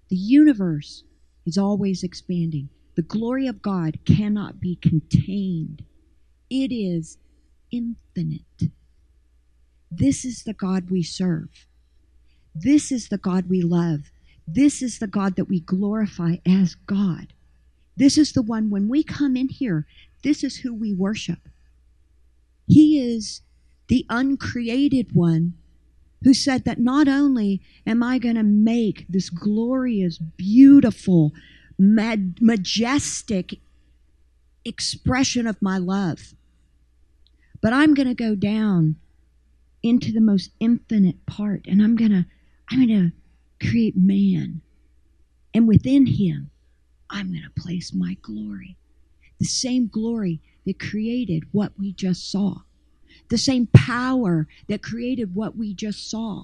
The 0.10 0.16
universe 0.16 1.04
is 1.46 1.58
always 1.58 2.04
expanding. 2.04 2.70
The 2.96 3.02
glory 3.02 3.48
of 3.48 3.62
God 3.62 4.00
cannot 4.06 4.60
be 4.60 4.76
contained, 4.76 5.84
it 6.50 6.74
is 6.74 7.18
infinite. 7.72 8.72
This 9.90 10.26
is 10.26 10.44
the 10.44 10.54
God 10.54 10.90
we 10.90 11.04
serve. 11.04 11.68
This 12.54 12.92
is 12.92 13.08
the 13.08 13.18
God 13.18 13.50
we 13.50 13.62
love. 13.62 14.12
This 14.54 14.82
is 14.82 15.00
the 15.00 15.08
God 15.08 15.36
that 15.36 15.46
we 15.46 15.62
glorify 15.62 16.36
as 16.46 16.76
God. 16.76 17.34
This 17.96 18.18
is 18.18 18.34
the 18.34 18.42
one, 18.42 18.70
when 18.70 18.90
we 18.90 19.04
come 19.04 19.36
in 19.36 19.50
here, 19.50 19.86
this 20.24 20.44
is 20.44 20.58
who 20.58 20.74
we 20.74 20.94
worship. 20.94 21.40
He 22.68 23.00
is 23.00 23.42
the 23.88 24.06
uncreated 24.10 25.14
one 25.14 25.54
who 26.24 26.34
said 26.34 26.66
that 26.66 26.80
not 26.80 27.08
only 27.08 27.62
am 27.86 28.04
I 28.04 28.20
going 28.20 28.36
to 28.36 28.44
make 28.44 29.06
this 29.10 29.30
glorious, 29.30 30.18
beautiful, 30.18 31.32
majestic 31.78 33.56
expression 34.64 35.48
of 35.48 35.62
my 35.62 35.78
love, 35.78 36.34
but 37.62 37.74
I'm 37.74 37.94
going 37.94 38.08
to 38.08 38.14
go 38.14 38.36
down 38.36 38.98
into 39.84 40.12
the 40.12 40.22
most 40.22 40.52
infinite 40.60 41.26
part 41.26 41.66
and 41.68 41.82
I'm 41.82 41.96
going 41.96 42.12
to 42.12 42.26
I'm 42.70 42.88
going 42.88 43.12
to 43.12 43.21
create 43.70 43.96
man. 43.96 44.62
And 45.54 45.68
within 45.68 46.06
him, 46.06 46.52
I'm 47.10 47.32
going 47.32 47.44
to 47.44 47.62
place 47.62 47.94
my 47.94 48.18
glory. 48.22 48.78
The 49.40 49.46
same 49.46 49.88
glory 49.88 50.42
that 50.66 50.80
created 50.80 51.46
what 51.52 51.74
we 51.78 51.94
just 51.94 52.32
saw 52.32 52.62
the 53.32 53.38
same 53.38 53.68
power 53.68 54.48
that 54.68 54.84
created 54.84 55.34
what 55.34 55.58
we 55.58 55.74
just 55.74 56.10
saw. 56.10 56.44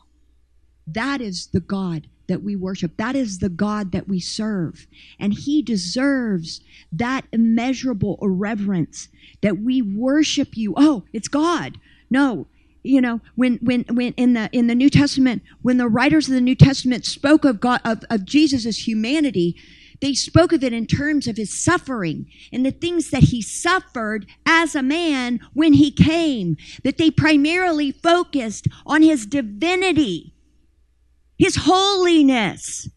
That 0.87 1.21
is 1.21 1.47
the 1.47 1.59
God 1.59 2.07
that 2.27 2.43
we 2.43 2.55
worship. 2.55 2.97
That 2.97 3.15
is 3.15 3.39
the 3.39 3.49
God 3.49 3.91
that 3.91 4.07
we 4.07 4.19
serve. 4.19 4.87
And 5.19 5.33
He 5.33 5.61
deserves 5.61 6.61
that 6.91 7.25
immeasurable 7.31 8.17
reverence 8.21 9.09
that 9.41 9.59
we 9.59 9.81
worship 9.81 10.55
you. 10.55 10.73
Oh, 10.77 11.03
it's 11.13 11.27
God. 11.27 11.77
No. 12.09 12.47
You 12.87 13.01
know, 13.01 13.19
when 13.35 13.57
when 13.57 13.83
when 13.91 14.13
in 14.13 14.33
the 14.33 14.49
in 14.53 14.67
the 14.67 14.75
New 14.75 14.89
Testament, 14.89 15.43
when 15.61 15.77
the 15.77 15.89
writers 15.89 16.27
of 16.27 16.33
the 16.33 16.41
New 16.41 16.55
Testament 16.55 17.05
spoke 17.05 17.43
of 17.43 17.59
God 17.59 17.81
of, 17.83 18.03
of 18.09 18.23
Jesus' 18.23 18.87
humanity, 18.87 19.57
they 19.99 20.13
spoke 20.13 20.53
of 20.53 20.63
it 20.63 20.71
in 20.71 20.85
terms 20.85 21.27
of 21.27 21.35
his 21.35 21.53
suffering 21.53 22.27
and 22.53 22.65
the 22.65 22.71
things 22.71 23.09
that 23.09 23.23
he 23.23 23.41
suffered 23.41 24.25
as 24.45 24.73
a 24.73 24.81
man 24.81 25.41
when 25.53 25.73
he 25.73 25.91
came, 25.91 26.55
that 26.83 26.97
they 26.97 27.11
primarily 27.11 27.91
focused 27.91 28.67
on 28.85 29.01
his 29.01 29.25
divinity, 29.25 30.33
his 31.37 31.57
holiness. 31.61 32.89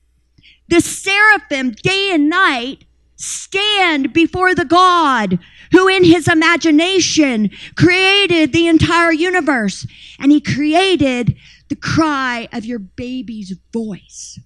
The 0.68 0.80
seraphim, 0.80 1.72
day 1.72 2.10
and 2.12 2.28
night, 2.28 2.84
stand 3.16 4.12
before 4.12 4.54
the 4.54 4.64
God 4.64 5.40
who, 5.72 5.88
in 5.88 6.04
his 6.04 6.28
imagination, 6.28 7.50
created 7.76 8.52
the 8.52 8.66
entire 8.66 9.12
universe. 9.12 9.86
And 10.18 10.32
he 10.32 10.40
created 10.40 11.36
the 11.68 11.76
cry 11.76 12.48
of 12.52 12.64
your 12.64 12.78
baby's 12.78 13.54
voice. 13.72 14.38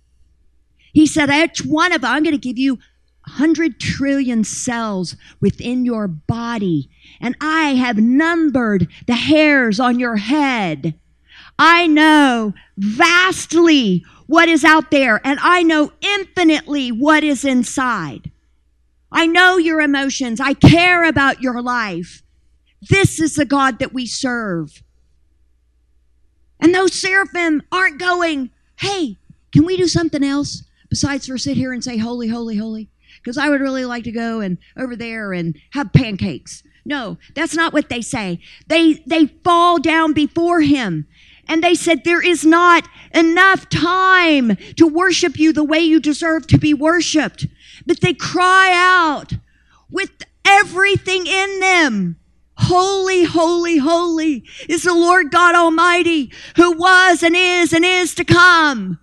He 0.93 1.07
said, 1.07 1.31
each 1.31 1.65
one 1.65 1.93
of 1.93 2.03
them, 2.03 2.13
I'm 2.13 2.23
going 2.23 2.35
to 2.35 2.39
give 2.39 2.59
you 2.59 2.79
100 3.27 3.81
trillion 3.81 4.45
cells 4.45 5.17
within 5.41 5.85
your 5.87 6.07
body, 6.07 6.91
and 7.21 7.35
I 7.41 7.71
have 7.75 7.97
numbered 7.97 8.87
the 9.07 9.15
hairs 9.15 9.81
on 9.81 9.99
your 9.99 10.17
head. 10.17 10.95
I 11.59 11.87
know 11.87 12.53
vastly 12.77 14.05
what 14.27 14.49
is 14.49 14.63
out 14.63 14.91
there, 14.91 15.21
and 15.25 15.39
I 15.41 15.63
know 15.63 15.93
infinitely 16.03 16.93
what 16.93 17.25
is 17.25 17.45
inside. 17.45 18.31
I 19.15 19.27
know 19.27 19.57
your 19.57 19.81
emotions. 19.81 20.41
I 20.41 20.53
care 20.53 21.05
about 21.05 21.41
your 21.41 21.63
life. 21.63 22.23
This 22.91 23.19
is 23.19 23.37
the 23.37 23.47
God 23.47 23.79
that 23.79 23.95
we 23.95 24.05
serve. 24.05 24.83
And 26.61 26.75
those 26.75 26.93
seraphim 26.93 27.63
aren't 27.73 27.99
going, 27.99 28.51
hey, 28.81 29.17
can 29.53 29.65
we 29.65 29.79
do 29.79 29.87
something 29.87 30.23
else? 30.23 30.65
besides 30.95 31.27
for 31.27 31.37
sit 31.37 31.57
here 31.57 31.73
and 31.73 31.83
say 31.83 31.99
holy, 31.99 32.29
holy, 32.29 32.57
holy? 32.57 32.89
Because 33.17 33.37
I 33.37 33.49
would 33.49 33.61
really 33.61 33.85
like 33.85 34.05
to 34.05 34.13
go 34.13 34.39
and 34.39 34.59
over 34.77 34.95
there 34.95 35.33
and 35.33 35.59
have 35.71 35.93
pancakes. 35.93 36.63
No, 36.85 37.19
that's 37.35 37.57
not 37.57 37.73
what 37.73 37.89
they 37.89 38.01
say. 38.01 38.39
They 38.69 39.03
they 39.05 39.27
fall 39.27 39.81
down 39.81 40.13
before 40.13 40.61
him. 40.61 41.09
And 41.49 41.65
they 41.65 41.75
said, 41.75 42.05
There 42.05 42.23
is 42.23 42.45
not 42.45 42.87
enough 43.13 43.69
time 43.69 44.57
to 44.77 44.87
worship 44.87 45.37
you 45.37 45.53
the 45.53 45.65
way 45.65 45.81
you 45.81 45.99
deserve 45.99 46.47
to 46.47 46.59
be 46.59 46.73
worshiped. 46.73 47.49
But 47.87 48.01
they 48.01 48.15
cry 48.15 48.73
out 48.75 49.35
with 49.91 50.11
everything 50.45 51.27
in 51.27 51.61
them. 51.61 52.17
Holy, 52.57 53.25
holy, 53.25 53.79
holy 53.79 54.45
is 54.69 54.85
the 54.85 54.95
Lord 54.95 55.31
God 55.31 55.55
Almighty 55.55 56.33
who 56.57 56.77
was 56.77 57.23
and 57.23 57.35
is 57.37 57.73
and 57.73 57.85
is 57.85 58.15
to 58.15 58.25
come. 58.25 58.99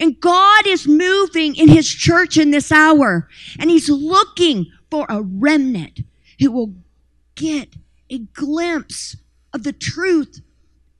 And 0.00 0.20
God 0.20 0.66
is 0.66 0.86
moving 0.86 1.54
in 1.54 1.68
his 1.68 1.88
church 1.88 2.36
in 2.36 2.50
this 2.50 2.72
hour. 2.72 3.28
And 3.58 3.70
he's 3.70 3.88
looking 3.88 4.66
for 4.90 5.06
a 5.08 5.22
remnant 5.22 6.00
who 6.40 6.50
will 6.50 6.74
get 7.34 7.74
a 8.10 8.18
glimpse 8.18 9.16
of 9.52 9.64
the 9.64 9.72
truth 9.72 10.40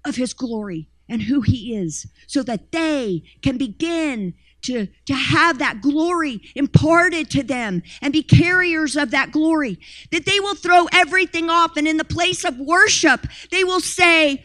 of 0.05 0.17
his 0.17 0.33
glory 0.33 0.89
and 1.09 1.23
who 1.23 1.41
he 1.41 1.75
is 1.75 2.07
so 2.27 2.43
that 2.43 2.73
they 2.73 3.23
can 3.43 3.57
begin 3.57 4.35
to, 4.63 4.89
to 5.07 5.15
have 5.15 5.59
that 5.59 5.81
glory 5.81 6.41
imparted 6.55 7.31
to 7.31 7.43
them 7.43 7.83
and 8.03 8.13
be 8.13 8.23
carriers 8.23 8.97
of 8.97 9.11
that 9.11 9.33
glory. 9.33 9.79
That 10.13 10.27
they 10.27 10.41
will 10.41 10.55
throw 10.55 10.87
everything 10.93 11.51
off 11.51 11.77
and 11.77 11.87
in 11.87 11.97
the 11.97 12.05
place 12.05 12.45
of 12.45 12.59
worship, 12.59 13.27
they 13.51 13.65
will 13.65 13.81
say, 13.81 14.45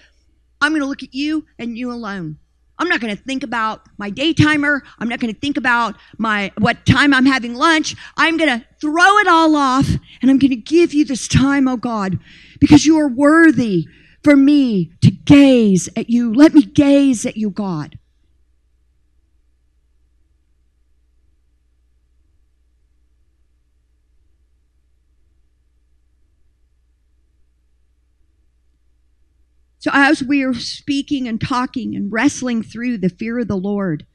I'm 0.62 0.72
going 0.72 0.82
to 0.82 0.88
look 0.88 1.04
at 1.04 1.14
you 1.14 1.46
and 1.60 1.78
you 1.78 1.92
alone. 1.92 2.38
I'm 2.80 2.90
not 2.90 3.02
going 3.02 3.16
to 3.16 3.22
think 3.22 3.44
about 3.44 3.82
my 3.98 4.10
day 4.10 4.34
timer. 4.34 4.82
I'm 4.98 5.08
not 5.08 5.20
going 5.20 5.34
to 5.34 5.40
think 5.40 5.58
about 5.58 5.96
my 6.18 6.52
what 6.58 6.86
time 6.86 7.14
I'm 7.14 7.26
having 7.26 7.56
lunch. 7.56 7.96
I'm 8.18 8.38
going 8.38 8.50
to 8.50 8.66
throw 8.82 9.18
it 9.20 9.28
all 9.28 9.56
off 9.56 9.88
and 10.22 10.32
I'm 10.32 10.40
going 10.40 10.52
to 10.52 10.56
give 10.56 10.94
you 10.94 11.06
this 11.06 11.28
time, 11.28 11.68
oh 11.68 11.78
God, 11.78 12.20
because 12.60 12.86
you 12.86 13.00
are 13.00 13.08
worthy 13.08 13.88
for 14.24 14.36
me 14.36 14.92
to 15.02 15.12
gaze 15.12 15.88
at 15.96 16.10
you. 16.10 16.34
Let 16.34 16.54
me 16.54 16.64
gaze 16.64 17.26
at 17.26 17.38
you, 17.38 17.52
God. 17.52 18.00
So, 29.84 29.92
as 29.94 30.24
we 30.24 30.44
are 30.44 30.54
speaking 30.54 31.28
and 31.28 31.42
talking 31.42 31.94
and 31.94 32.10
wrestling 32.10 32.64
through 32.64 33.00
the 33.00 33.10
fear 33.10 33.40
of 33.40 33.50
the 33.50 33.58
Lord, 33.58 34.06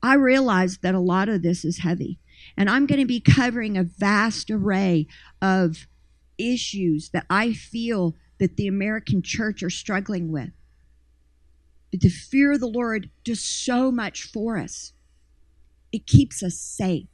I 0.00 0.14
realize 0.14 0.78
that 0.78 0.94
a 0.94 1.00
lot 1.00 1.28
of 1.28 1.42
this 1.42 1.64
is 1.64 1.78
heavy. 1.78 2.20
And 2.56 2.70
I'm 2.70 2.86
going 2.86 3.00
to 3.00 3.04
be 3.04 3.18
covering 3.18 3.76
a 3.76 3.82
vast 3.82 4.48
array 4.48 5.08
of 5.40 5.88
issues 6.38 7.08
that 7.08 7.26
I 7.28 7.52
feel 7.52 8.14
that 8.38 8.56
the 8.56 8.68
American 8.68 9.22
church 9.22 9.64
are 9.64 9.70
struggling 9.70 10.30
with. 10.30 10.52
But 11.90 12.02
the 12.02 12.08
fear 12.08 12.52
of 12.52 12.60
the 12.60 12.68
Lord 12.68 13.10
does 13.24 13.40
so 13.40 13.90
much 13.90 14.22
for 14.22 14.56
us. 14.56 14.92
It 15.90 16.06
keeps 16.06 16.44
us 16.44 16.54
safe. 16.54 17.08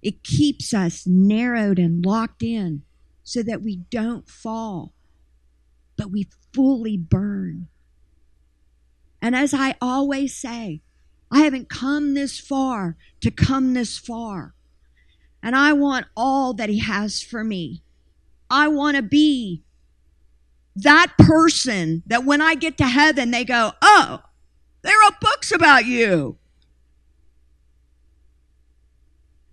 It 0.00 0.22
keeps 0.22 0.72
us 0.72 1.06
narrowed 1.06 1.78
and 1.78 2.06
locked 2.06 2.42
in 2.42 2.84
so 3.22 3.42
that 3.42 3.60
we 3.60 3.82
don't 3.90 4.26
fall, 4.26 4.94
but 6.04 6.12
we 6.12 6.28
fully 6.52 6.98
burn. 6.98 7.66
And 9.22 9.34
as 9.34 9.54
I 9.54 9.74
always 9.80 10.36
say, 10.36 10.82
I 11.30 11.38
haven't 11.38 11.70
come 11.70 12.12
this 12.12 12.38
far 12.38 12.98
to 13.22 13.30
come 13.30 13.72
this 13.72 13.96
far. 13.96 14.52
And 15.42 15.56
I 15.56 15.72
want 15.72 16.04
all 16.14 16.52
that 16.52 16.68
He 16.68 16.80
has 16.80 17.22
for 17.22 17.42
me. 17.42 17.82
I 18.50 18.68
want 18.68 18.98
to 18.98 19.02
be 19.02 19.62
that 20.76 21.14
person 21.16 22.02
that 22.04 22.26
when 22.26 22.42
I 22.42 22.54
get 22.54 22.76
to 22.76 22.86
heaven, 22.86 23.30
they 23.30 23.46
go, 23.46 23.72
Oh, 23.80 24.24
they 24.82 24.90
wrote 24.90 25.20
books 25.22 25.50
about 25.52 25.86
you. 25.86 26.36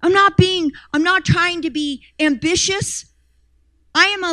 I'm 0.01 0.11
not 0.11 0.35
being, 0.35 0.71
I'm 0.93 1.03
not 1.03 1.23
trying 1.23 1.61
to 1.61 1.69
be 1.69 2.03
ambitious. 2.19 3.05
I 3.93 4.05
am 4.05 4.23
a, 4.23 4.27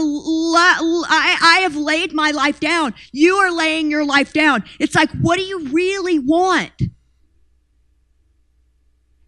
I, 1.09 1.39
I 1.41 1.59
have 1.61 1.75
laid 1.75 2.13
my 2.13 2.31
life 2.31 2.61
down. 2.61 2.95
You 3.13 3.37
are 3.37 3.51
laying 3.51 3.91
your 3.91 4.05
life 4.05 4.33
down. 4.33 4.65
It's 4.79 4.95
like, 4.95 5.11
what 5.21 5.37
do 5.37 5.45
you 5.45 5.69
really 5.69 6.19
want? 6.19 6.73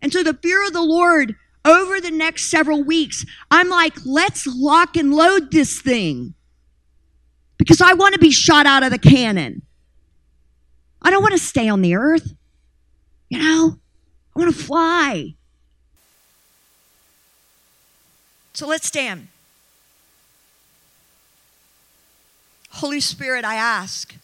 And 0.03 0.13
so 0.13 0.23
the 0.23 0.35
fear 0.35 0.65
of 0.67 0.73
the 0.73 0.83
Lord 0.83 1.35
over 1.65 2.01
the 2.01 2.11
next 2.11 2.51
several 2.51 2.83
weeks, 2.83 3.27
I'm 3.51 3.69
like, 3.69 3.95
let's 4.07 4.47
lock 4.47 4.97
and 4.97 5.13
load 5.13 5.51
this 5.51 5.81
thing 5.81 6.35
because 7.59 7.81
I 7.81 7.93
want 7.93 8.15
to 8.15 8.21
be 8.21 8.31
shot 8.31 8.67
out 8.67 8.83
of 8.83 8.91
the 8.91 8.99
cannon. 8.99 9.63
I 11.03 11.11
don't 11.11 11.23
want 11.23 11.33
to 11.33 11.39
stay 11.39 11.69
on 11.69 11.83
the 11.83 11.97
earth. 11.97 12.35
You 13.29 13.39
know, 13.39 13.79
I 14.35 14.39
want 14.39 14.55
to 14.55 14.63
fly. 14.63 15.35
So 18.55 18.67
let's 18.67 18.87
stand. 18.87 19.29
Holy 22.71 23.01
Spirit, 23.01 23.45
I 23.45 23.57
ask. 23.57 24.15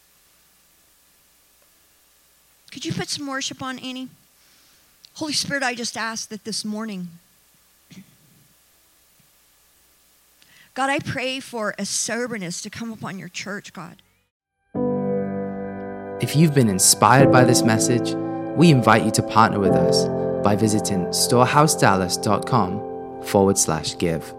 Could 2.73 2.85
you 2.85 2.93
put 2.93 3.09
some 3.09 3.27
worship 3.27 3.63
on, 3.63 3.79
Annie? 3.79 4.09
Holy 5.15 5.33
Spirit, 5.33 5.63
I 5.63 5.75
just 5.75 5.97
ask 5.97 6.29
that 6.29 6.45
this 6.45 6.65
morning 6.65 7.09
God, 10.77 10.91
I 10.91 10.99
pray 10.99 11.41
for 11.41 11.75
a 11.79 11.87
soberness 11.87 12.61
to 12.61 12.69
come 12.69 12.93
upon 12.93 13.19
your 13.19 13.31
church, 13.31 13.73
God. 13.73 14.03
If 16.21 16.37
you've 16.37 16.55
been 16.55 16.69
inspired 16.69 17.33
by 17.33 17.45
this 17.45 17.63
message, 17.63 18.15
we 18.57 18.71
invite 18.71 19.03
you 19.03 19.11
to 19.13 19.23
partner 19.23 19.59
with 19.59 19.73
us 19.73 20.05
by 20.45 20.55
visiting 20.55 21.07
storehousedallas.com 21.07 23.23
forward 23.23 23.57
slash 23.57 23.97
give. 23.97 24.36